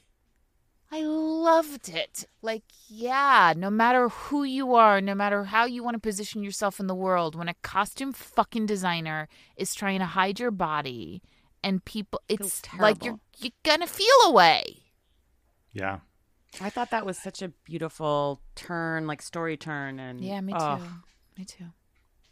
[0.93, 2.27] I loved it.
[2.43, 6.79] Like, yeah, no matter who you are, no matter how you want to position yourself
[6.79, 9.27] in the world, when a costume fucking designer
[9.57, 11.23] is trying to hide your body
[11.65, 14.83] and people, it's Feels like you're you're gonna feel a way.
[15.73, 16.01] Yeah.
[16.61, 20.77] I thought that was such a beautiful turn, like story turn, and Yeah, me oh,
[20.77, 20.85] too.
[21.39, 21.65] Me too.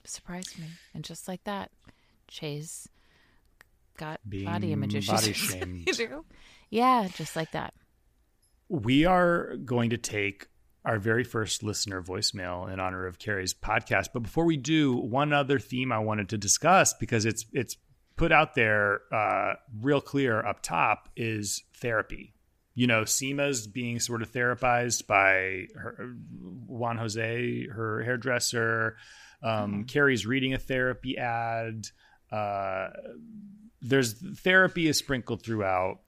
[0.04, 1.70] Surprised me, and just like that,
[2.28, 2.88] Chase
[3.96, 5.08] got Being body image issues.
[5.20, 5.88] body shamed.
[6.68, 7.72] yeah, just like that.
[8.70, 10.46] We are going to take
[10.84, 14.10] our very first listener voicemail in honor of Carrie's podcast.
[14.14, 17.76] But before we do, one other theme I wanted to discuss because it's it's
[18.16, 22.32] put out there uh, real clear up top is therapy.
[22.74, 26.14] You know, Seema's being sort of therapized by her,
[26.66, 28.96] Juan Jose, her hairdresser.
[29.42, 31.88] Um, Carrie's reading a therapy ad.
[32.30, 32.90] Uh,
[33.82, 35.98] there's therapy is sprinkled throughout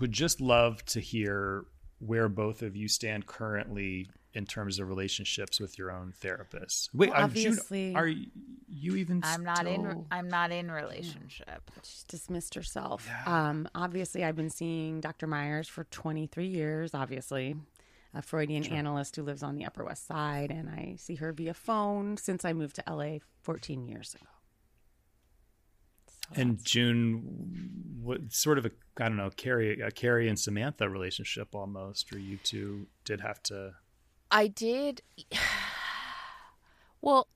[0.00, 1.64] would just love to hear
[1.98, 6.88] where both of you stand currently in terms of relationships with your own therapist.
[6.94, 9.20] Wait, Well, are, June- obviously- are you even?
[9.22, 10.06] I'm not in.
[10.10, 11.70] I'm not in relationship.
[11.82, 13.08] She's dismissed herself.
[13.26, 15.26] Um, obviously, I've been seeing Dr.
[15.26, 16.94] Myers for 23 years.
[16.94, 17.54] Obviously,
[18.14, 21.52] a Freudian analyst who lives on the Upper West Side, and I see her via
[21.54, 24.26] phone since I moved to LA 14 years ago.
[26.34, 27.70] And June,
[28.02, 32.18] what sort of a I don't know, Carrie, a Carrie and Samantha relationship almost, or
[32.18, 33.72] you two did have to.
[34.30, 35.02] I did.
[37.04, 37.26] Well,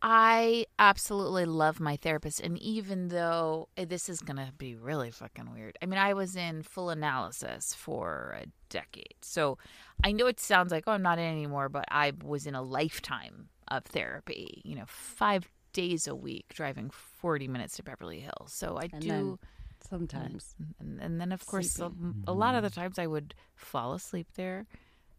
[0.00, 2.40] I absolutely love my therapist.
[2.40, 6.14] And even though eh, this is going to be really fucking weird, I mean, I
[6.14, 9.16] was in full analysis for a decade.
[9.22, 9.58] So
[10.04, 12.62] I know it sounds like, oh, I'm not in anymore, but I was in a
[12.62, 18.50] lifetime of therapy, you know, five days a week, driving 40 minutes to Beverly Hills.
[18.52, 19.08] So I And do.
[19.08, 19.38] then
[19.86, 20.54] sometimes.
[20.80, 21.92] and, and then, of course, a,
[22.26, 22.74] a lot of the mm.
[22.74, 24.66] times I would fall asleep there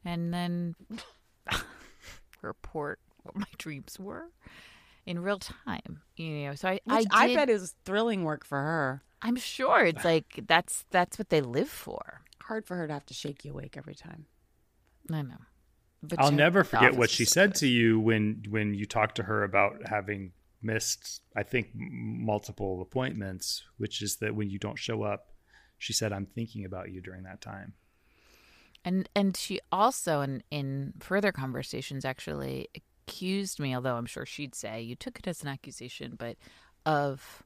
[0.04, 0.76] and then
[2.42, 4.32] report what my dreams were
[5.06, 6.02] in real time.
[6.16, 9.04] You know, so I, I, Which I, did, bet is thrilling work for her.
[9.22, 12.22] I'm sure it's like that's that's what they live for.
[12.42, 14.26] Hard for her to have to shake you awake every time.
[15.12, 15.38] I know.
[16.02, 17.60] But I'll never forget what she said good.
[17.60, 20.32] to you when when you talked to her about having
[20.68, 25.32] missed I think multiple appointments, which is that when you don't show up,
[25.80, 27.74] she said I'm thinking about you during that time.
[28.86, 34.54] And and she also in in further conversations actually accused me, although I'm sure she'd
[34.54, 36.38] say you took it as an accusation, but
[36.86, 37.44] of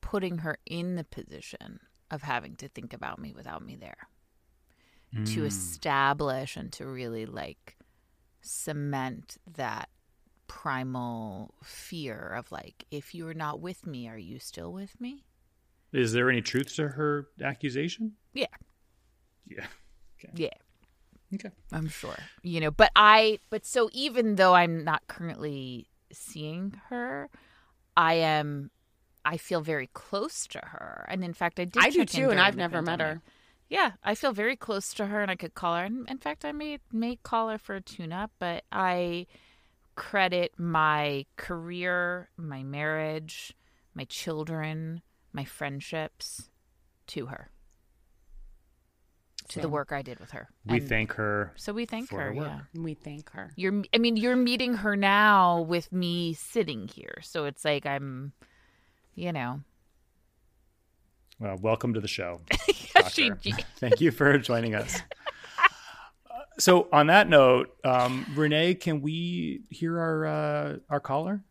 [0.00, 4.08] putting her in the position of having to think about me without me there.
[5.26, 5.46] To mm.
[5.46, 7.76] establish and to really like
[8.40, 9.90] cement that
[10.52, 15.24] primal fear of like if you're not with me, are you still with me?
[15.94, 18.12] Is there any truth to her accusation?
[18.34, 18.46] Yeah.
[19.48, 19.66] Yeah.
[20.34, 20.50] Yeah.
[21.34, 21.48] Okay.
[21.72, 22.14] I'm sure.
[22.42, 27.30] You know, but I but so even though I'm not currently seeing her,
[27.96, 28.70] I am
[29.24, 31.06] I feel very close to her.
[31.08, 33.00] And in fact I did I do check in too, and I've the never met
[33.00, 33.22] her.
[33.70, 35.84] Yeah, I feel very close to her and I could call her.
[35.84, 39.26] And in fact I may may call her for a tune up, but I
[39.94, 43.54] credit my career, my marriage,
[43.94, 46.50] my children, my friendships
[47.08, 47.50] to her.
[49.48, 50.48] To the work I did with her.
[50.64, 51.52] We And- thank her.
[51.56, 52.28] so we thank for her.
[52.28, 52.34] her.
[52.34, 52.60] Yeah.
[52.74, 53.52] We thank her.
[53.56, 57.18] You're I mean you're meeting her now with me sitting here.
[57.22, 58.32] So it's like I'm
[59.14, 59.60] you know.
[61.38, 62.40] Well, welcome to the show.
[63.10, 63.50] she, Doctor.
[63.78, 65.00] Thank you for joining us.
[66.58, 71.42] So, on that note, um, Renee, can we hear our uh, our caller?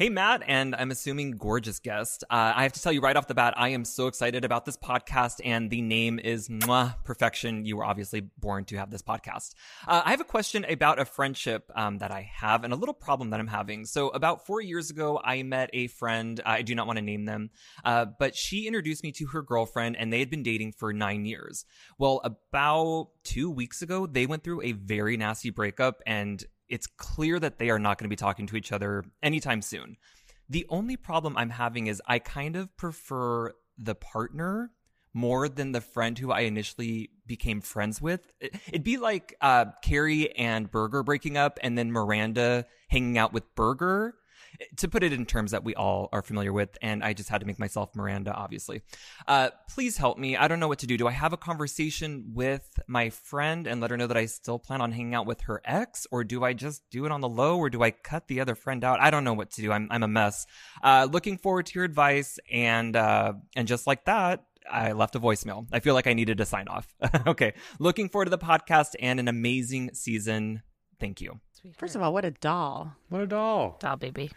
[0.00, 2.24] Hey, Matt, and I'm assuming gorgeous guest.
[2.30, 4.64] Uh, I have to tell you right off the bat, I am so excited about
[4.64, 7.66] this podcast, and the name is Mwah, Perfection.
[7.66, 9.52] You were obviously born to have this podcast.
[9.86, 12.94] Uh, I have a question about a friendship um, that I have and a little
[12.94, 13.84] problem that I'm having.
[13.84, 16.40] So, about four years ago, I met a friend.
[16.46, 17.50] I do not want to name them,
[17.84, 21.26] uh, but she introduced me to her girlfriend, and they had been dating for nine
[21.26, 21.66] years.
[21.98, 27.38] Well, about two weeks ago, they went through a very nasty breakup, and it's clear
[27.40, 29.96] that they are not going to be talking to each other anytime soon.
[30.48, 34.70] The only problem I'm having is I kind of prefer the partner
[35.12, 38.32] more than the friend who I initially became friends with.
[38.40, 43.32] It- It'd be like uh, Carrie and Berger breaking up and then Miranda hanging out
[43.32, 44.14] with Berger.
[44.76, 47.40] To put it in terms that we all are familiar with, and I just had
[47.40, 48.82] to make myself Miranda, obviously.
[49.26, 50.36] Uh, please help me.
[50.36, 50.96] I don't know what to do.
[50.96, 54.58] Do I have a conversation with my friend and let her know that I still
[54.58, 57.28] plan on hanging out with her ex, or do I just do it on the
[57.28, 59.00] low, or do I cut the other friend out?
[59.00, 59.72] I don't know what to do.
[59.72, 60.46] I'm I'm a mess.
[60.82, 64.44] Uh, looking forward to your advice, and uh, and just like that.
[64.70, 65.66] I left a voicemail.
[65.72, 66.86] I feel like I needed to sign off.
[67.26, 67.54] okay.
[67.78, 70.62] Looking forward to the podcast and an amazing season.
[71.00, 71.40] Thank you.
[71.76, 72.92] First of all, what a doll.
[73.08, 73.76] What a doll!
[73.80, 74.30] Doll baby.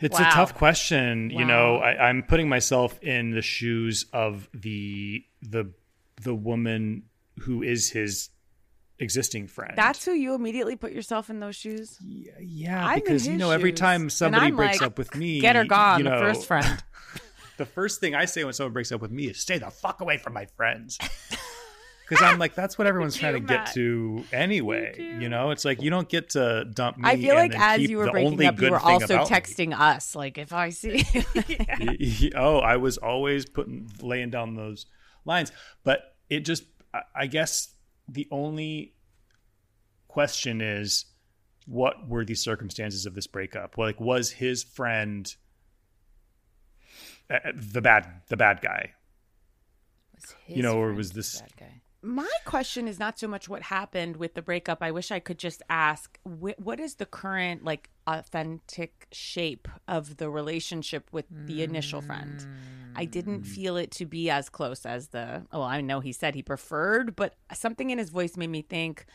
[0.00, 0.28] It's Wow.
[0.28, 1.30] a tough question.
[1.30, 5.70] You know, I, I'm putting myself in the shoes of the the
[6.20, 7.04] the woman
[7.40, 8.30] who is his
[8.98, 9.74] existing friend.
[9.76, 11.98] That's who you immediately put yourself in those shoes.
[12.04, 15.14] yeah, yeah I'm in because you his know every time somebody breaks like, up with
[15.16, 16.82] me, Get her gone, you the first friend.
[17.56, 20.00] the first thing I say when someone breaks up with me is stay the fuck
[20.00, 20.98] away from my friends.
[22.12, 25.16] Because I'm like, that's what everyone's trying to do, get to anyway.
[25.18, 27.08] You, know, it's like you don't get to dump me.
[27.08, 29.36] I feel and like then as you were breaking up, you were also about me.
[29.36, 30.14] texting us.
[30.14, 31.04] Like, if I see.
[32.36, 34.84] oh, I was always putting laying down those
[35.24, 35.52] lines,
[35.84, 37.74] but it just I- I guess
[38.08, 38.92] the only
[40.08, 41.06] question is
[41.66, 43.78] what were the circumstances of this breakup?
[43.78, 45.34] Like was his friend
[47.30, 48.92] uh, the bad the bad guy?
[50.14, 51.81] Was You know, or was this- bad guy?
[52.04, 54.82] My question is not so much what happened with the breakup.
[54.82, 60.16] I wish I could just ask wh- what is the current, like, authentic shape of
[60.16, 62.44] the relationship with the initial friend?
[62.96, 63.46] I didn't mm.
[63.46, 67.14] feel it to be as close as the, oh, I know he said he preferred,
[67.14, 69.06] but something in his voice made me think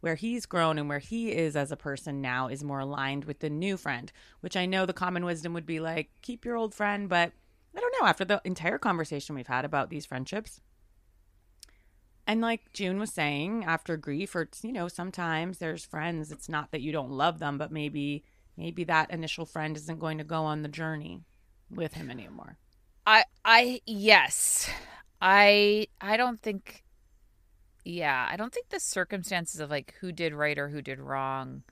[0.00, 3.38] where he's grown and where he is as a person now is more aligned with
[3.38, 6.74] the new friend, which I know the common wisdom would be like, keep your old
[6.74, 7.32] friend, but
[7.74, 8.06] I don't know.
[8.06, 10.60] After the entire conversation we've had about these friendships,
[12.26, 16.32] and like June was saying, after grief, or you know, sometimes there's friends.
[16.32, 18.24] It's not that you don't love them, but maybe
[18.56, 21.22] maybe that initial friend isn't going to go on the journey
[21.70, 22.56] with him anymore.
[23.06, 24.70] I I yes.
[25.20, 26.82] I I don't think
[27.84, 31.62] yeah, I don't think the circumstances of like who did right or who did wrong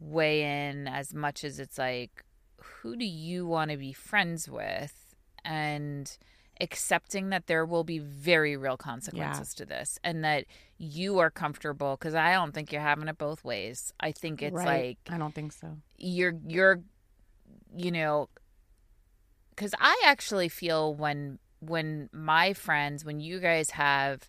[0.00, 2.24] weigh in as much as it's like
[2.56, 5.14] who do you want to be friends with
[5.44, 6.16] and
[6.64, 10.44] accepting that there will be very real consequences to this and that
[10.78, 13.92] you are comfortable because I don't think you're having it both ways.
[14.00, 14.98] I think it's Right.
[15.06, 15.76] like I don't think so.
[15.98, 16.80] you're you're
[17.76, 18.28] you know
[19.50, 24.28] because i actually feel when when my friends when you guys have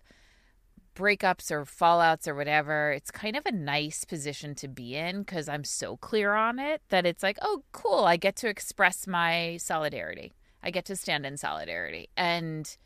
[0.96, 5.48] breakups or fallouts or whatever it's kind of a nice position to be in because
[5.48, 9.56] i'm so clear on it that it's like oh cool i get to express my
[9.60, 10.32] solidarity
[10.62, 12.08] i get to stand in solidarity.
[12.16, 12.76] And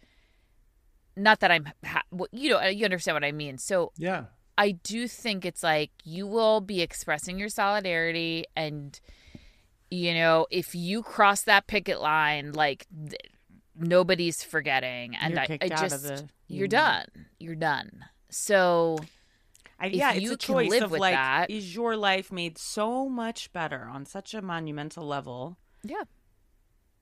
[1.17, 3.59] not that i'm ha- well, you know you understand what i mean.
[3.59, 4.25] So Yeah.
[4.59, 8.99] I do think it's like you will be expressing your solidarity and
[9.91, 13.21] you know if you cross that picket line like th-
[13.77, 15.17] nobody's forgetting.
[15.17, 16.71] And You're I, I just the you're union.
[16.71, 17.07] done.
[17.39, 18.05] You're done.
[18.29, 18.99] So
[19.79, 21.97] I, If yeah, you it's a can choice live of with like, that- is your
[21.97, 26.03] life made so much better on such a monumental level yeah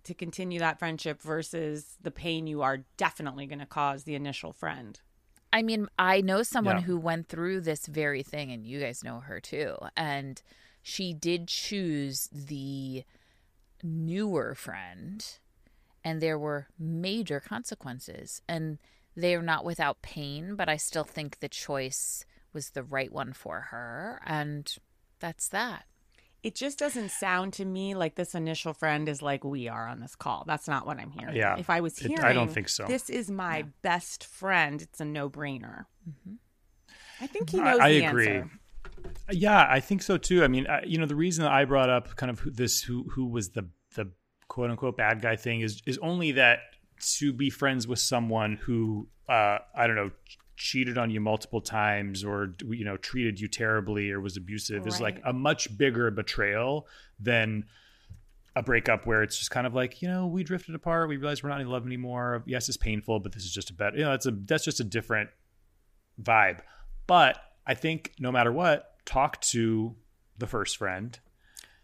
[0.09, 4.53] to continue that friendship versus the pain you are definitely going to cause the initial
[4.53, 5.01] friend?
[5.53, 6.83] I mean, I know someone Yeah.
[6.83, 9.77] who went through this very thing, and you guys know her too.
[9.97, 10.43] And
[10.83, 13.05] she did choose the
[13.83, 15.25] newer friend,
[16.05, 18.43] and there were major consequences.
[18.49, 18.79] And
[19.17, 23.33] they are not without pain, but I still think the choice was the right one
[23.33, 24.21] for her.
[24.27, 24.71] And
[25.19, 25.87] that's that.
[26.49, 30.01] It just doesn't sound to me like this initial friend is like we are on
[30.01, 30.45] this call.
[30.47, 31.37] That's not what I'm hearing.
[31.37, 31.59] Yeah.
[31.59, 32.87] If I was It- hearing, I don't think so.
[32.87, 34.81] This is my best friend.
[34.81, 35.85] It's a no brainer.
[36.09, 36.37] Mm-hmm.
[37.21, 38.29] I think he knows I the agree.
[38.29, 38.51] answer.
[39.31, 40.43] Yeah, I think so too.
[40.43, 42.81] I mean, I, you know, the reason that I brought up kind of who, this
[42.81, 44.11] who who was the the
[44.49, 46.61] quote unquote bad guy thing is is only that
[47.19, 50.11] to be friends with someone who uh, I don't know
[50.59, 55.01] cheated on you multiple times or you know treated you terribly or was abusive is
[55.01, 56.87] like a much bigger betrayal
[57.21, 57.65] than
[58.57, 61.45] a breakup where it's just kind of like you know we drifted apart we realized
[61.45, 64.03] we're not in love anymore yes it's painful but this is just a better you
[64.05, 65.31] know it's a that's just a different
[66.21, 66.59] vibe
[67.07, 69.95] but i think no matter what talk to
[70.39, 71.21] the first friend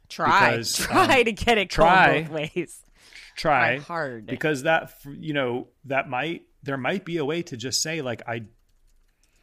[0.09, 2.23] Try, Because, try um, to get it try.
[2.23, 2.83] both ways.
[3.37, 4.27] try Try hard.
[4.27, 8.23] because that you know that might there might be a way to just say like
[8.27, 8.43] i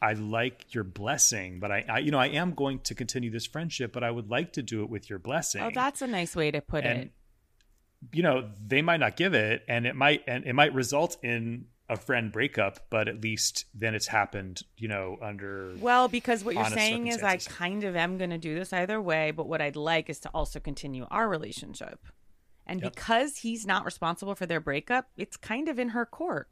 [0.02, 3.46] i like your blessing but I, I you know i am going to continue this
[3.46, 6.36] friendship but i would like to do it with your blessing Oh, that's a nice
[6.36, 7.12] way to put and it.
[8.12, 11.66] you know they might not give it and it might and it might result in
[11.88, 16.54] a friend breakup but at least then it's happened you know under Well, because what
[16.54, 19.60] you're saying is I kind of am going to do this either way, but what
[19.60, 22.00] I'd like is to also continue our relationship.
[22.66, 22.94] And Yep.
[22.94, 26.48] because he's not responsible for their breakup, it's kind of in her court.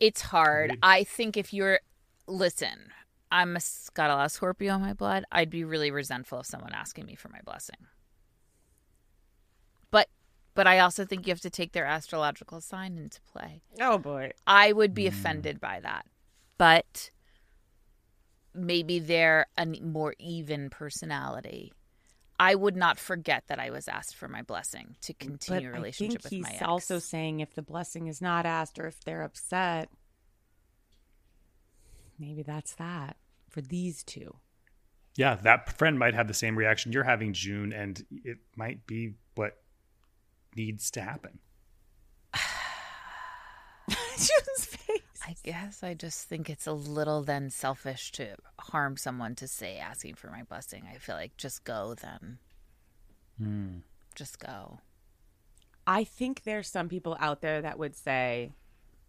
[0.00, 0.70] It's hard.
[0.70, 0.78] Agreed.
[0.82, 1.78] I think if you're,
[2.26, 2.92] listen,
[3.30, 3.60] I'm a,
[3.94, 5.24] got a lot of Scorpio in my blood.
[5.32, 7.86] I'd be really resentful of someone asking me for my blessing.
[9.90, 10.08] But,
[10.54, 13.62] but I also think you have to take their astrological sign into play.
[13.80, 14.32] Oh boy.
[14.46, 15.08] I would be mm.
[15.08, 16.06] offended by that,
[16.58, 17.10] but
[18.54, 21.72] maybe they're a more even personality.
[22.38, 26.22] I would not forget that I was asked for my blessing to continue a relationship
[26.22, 26.62] I think with he's my ex.
[26.62, 29.88] also saying if the blessing is not asked or if they're upset,
[32.22, 33.16] maybe that's that
[33.50, 34.34] for these two.
[35.16, 39.12] yeah that friend might have the same reaction you're having june and it might be
[39.34, 39.58] what
[40.56, 41.38] needs to happen
[44.16, 45.00] June's face.
[45.26, 49.78] I guess I just think it's a little then selfish to harm someone to say
[49.78, 50.84] asking for my blessing.
[50.92, 52.38] I feel like just go then.
[53.38, 53.78] Hmm.
[54.14, 54.78] Just go.
[55.86, 58.52] I think there's some people out there that would say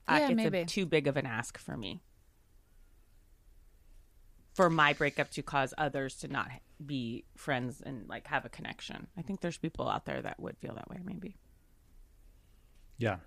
[0.08, 0.60] uh, Yeah, it's maybe.
[0.60, 2.02] A, too big of an ask for me.
[4.54, 6.50] For my breakup to cause others to not
[6.86, 9.08] be friends and like have a connection.
[9.18, 11.38] I think there's people out there that would feel that way maybe.
[12.98, 13.18] Yeah.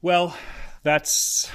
[0.00, 0.36] Well,
[0.82, 1.50] that's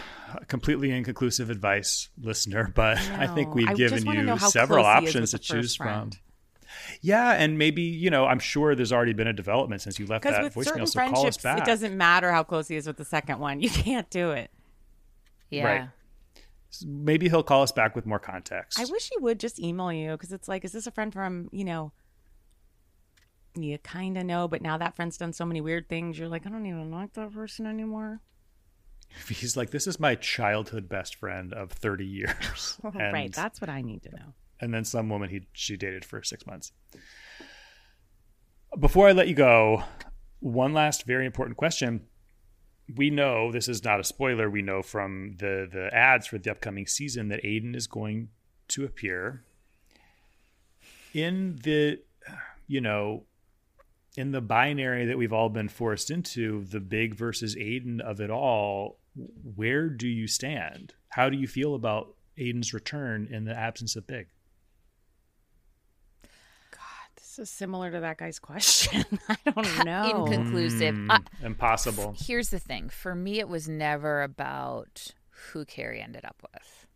[0.48, 5.16] completely inconclusive advice, listener, but I think we've I given you several close he is
[5.16, 6.10] options to choose first from.
[7.02, 10.24] Yeah, and maybe, you know, I'm sure there's already been a development since you left
[10.24, 11.60] that with certain voicemail, so call us back.
[11.60, 13.62] it doesn't matter how close he is with the second one.
[13.62, 14.52] You can't do it.
[15.50, 15.64] Yeah.
[15.64, 15.90] Right.
[16.86, 18.80] Maybe he'll call us back with more context.
[18.80, 21.50] I wish he would just email you because it's like, is this a friend from,
[21.52, 21.92] you know,
[23.56, 26.46] you kind of know, but now that friend's done so many weird things, you're like,
[26.46, 28.22] I don't even like that person anymore.
[29.28, 32.78] He's like, this is my childhood best friend of 30 years.
[32.84, 33.34] and, right.
[33.34, 34.34] That's what I need to know.
[34.62, 36.72] and then some woman he she dated for six months.
[38.80, 39.84] before I let you go,
[40.40, 42.02] one last very important question.
[42.96, 44.50] We know this is not a spoiler.
[44.50, 48.30] We know from the the ads for the upcoming season that Aidan is going
[48.70, 49.44] to appear
[51.14, 52.00] in the
[52.68, 53.24] you know
[54.18, 58.30] in the binary that we've all been forced into, the big versus Aidan of it
[58.30, 58.98] all,
[59.56, 60.94] where do you stand?
[61.10, 64.28] How do you feel about Aidan's return in the absence of Big?
[67.30, 69.06] This is similar to that guy's question.
[69.28, 70.26] I don't know.
[70.26, 70.96] Inconclusive.
[70.96, 72.16] Mm, I- impossible.
[72.18, 75.14] Here's the thing for me, it was never about
[75.52, 76.88] who Carrie ended up with.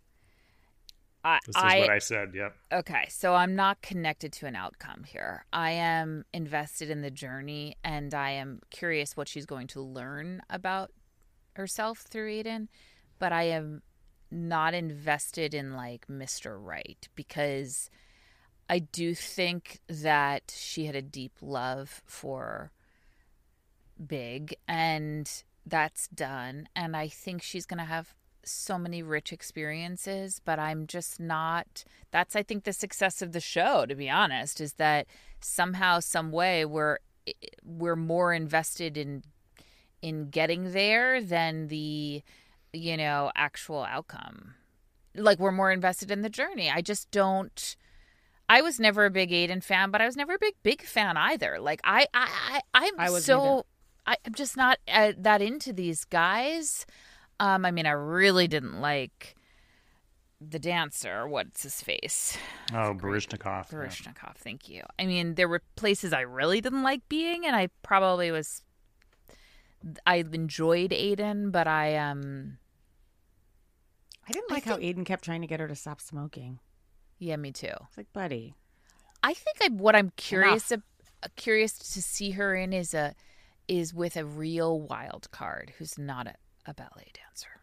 [1.23, 2.31] I, This is I, what I said.
[2.33, 2.55] Yep.
[2.73, 5.45] Okay, so I'm not connected to an outcome here.
[5.53, 10.41] I am invested in the journey and I am curious what she's going to learn
[10.49, 10.91] about
[11.53, 12.67] herself through Aidan,
[13.19, 13.83] but I am
[14.31, 16.57] not invested in like Mr.
[16.59, 17.89] Right because
[18.73, 22.71] I do think that she had a deep love for
[24.03, 25.29] Big and
[25.63, 30.87] that's done and I think she's going to have so many rich experiences, but I'm
[30.87, 31.85] just not.
[32.09, 35.05] That's, I think, the success of the show, to be honest, is that
[35.39, 36.97] somehow, some way, we're
[37.63, 39.23] we're more invested in
[40.01, 42.21] in getting there than the
[42.73, 44.55] you know actual outcome.
[45.15, 46.69] Like we're more invested in the journey.
[46.69, 47.75] I just don't.
[48.53, 51.17] I was never a big Aidan fan, but I was never a big big fan
[51.17, 51.57] either.
[51.59, 53.65] Like I I, I I'm I wasn't so
[54.05, 56.85] I, I'm just not uh, that into these guys.
[57.39, 59.35] Um, I mean, I really didn't like
[60.39, 61.27] the dancer.
[61.27, 62.37] What's his face?
[62.71, 63.71] Oh, Baryshnikov.
[63.71, 63.77] yeah.
[63.79, 64.35] Baryshnikov.
[64.35, 64.83] Thank you.
[64.99, 68.61] I mean, there were places I really didn't like being, and I probably was.
[70.05, 72.59] I enjoyed Aidan, but I um.
[74.27, 76.59] I didn't I like how Aidan kept trying to get her to stop smoking.
[77.23, 77.67] Yeah, me too.
[77.87, 78.53] It's like, buddy,
[79.23, 80.83] I think I, what I'm curious ab-
[81.37, 83.15] curious to see her in is a
[83.69, 86.33] is with a real wild card who's not a,
[86.65, 87.61] a ballet dancer.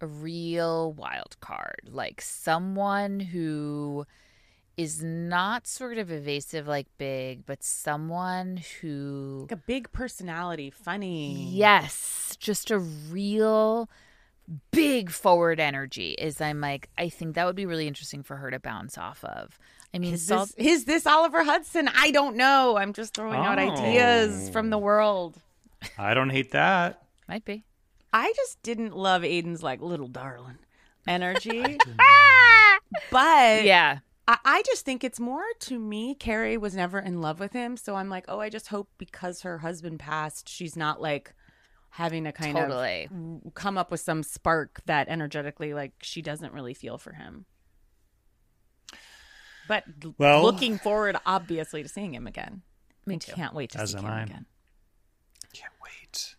[0.00, 4.04] A real wild card, like someone who
[4.76, 11.50] is not sort of evasive like big, but someone who like a big personality, funny.
[11.52, 13.88] Yes, just a real
[14.70, 16.10] big forward energy.
[16.12, 19.22] Is I'm like, I think that would be really interesting for her to bounce off
[19.24, 19.58] of.
[19.94, 21.88] I mean, Is Salt- this, is this Oliver Hudson?
[21.94, 22.76] I don't know.
[22.76, 23.62] I'm just throwing out Oh.
[23.62, 25.40] ideas from the world.
[25.98, 27.02] I don't hate that.
[27.28, 27.64] might be.
[28.12, 30.58] I just didn't love Aidan's like little darling
[31.06, 31.78] energy.
[33.10, 33.98] but Yeah,
[34.28, 36.14] I, I just think it's more to me.
[36.14, 39.42] Carrie was never in love with him, so I'm like, oh, I just hope because
[39.42, 41.34] her husband passed, she's not like
[41.90, 43.08] having to kind totally.
[43.44, 47.44] of come up with some spark that energetically, like she doesn't really feel for him.
[49.68, 49.84] But
[50.18, 52.62] Well- looking forward, obviously, to seeing him again.
[53.06, 53.32] Me I too.
[53.32, 54.22] Can't wait to As see am him I.
[54.22, 54.46] again.
[55.52, 56.36] Can't wait.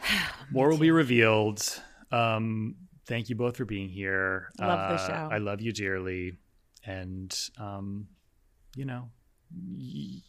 [0.50, 1.62] More will be revealed.
[2.10, 4.48] Um, thank you both for being here.
[4.60, 5.28] Love the Uh, show.
[5.34, 6.38] I love you dearly,
[6.84, 8.08] and um,
[8.76, 9.10] you know,
[9.50, 10.20] y-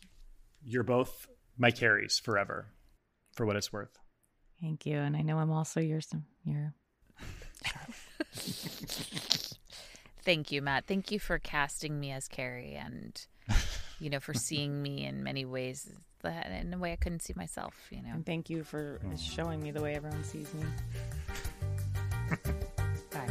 [0.63, 1.27] you're both
[1.57, 2.67] my carries forever,
[3.35, 3.97] for what it's worth.
[4.64, 6.07] Thank you, and I know I'm also yours.
[6.45, 6.74] Your
[10.24, 10.86] Thank you, Matt.
[10.88, 13.28] Thank you for casting me as Carrie, and
[13.99, 15.89] you know, for seeing me in many ways
[16.22, 17.76] that in a way I couldn't see myself.
[17.89, 20.64] You know, and thank you for showing me the way everyone sees me.
[23.11, 23.28] Bye.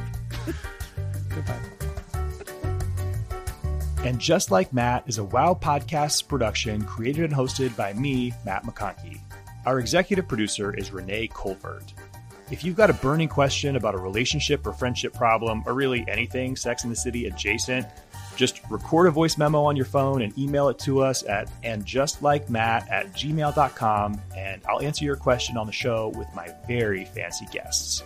[1.31, 1.61] Goodbye.
[4.05, 8.67] And Just Like Matt is a WoW Podcasts production created and hosted by me, Matt
[8.67, 9.19] McConkey.
[9.65, 11.95] Our executive producer is Renee Colbert.
[12.51, 16.57] If you've got a burning question about a relationship or friendship problem, or really anything
[16.57, 17.87] Sex and the City adjacent,
[18.37, 22.91] just record a voice memo on your phone and email it to us at andjustlikemat
[22.91, 28.03] at gmail.com, and I'll answer your question on the show with my very fancy guests.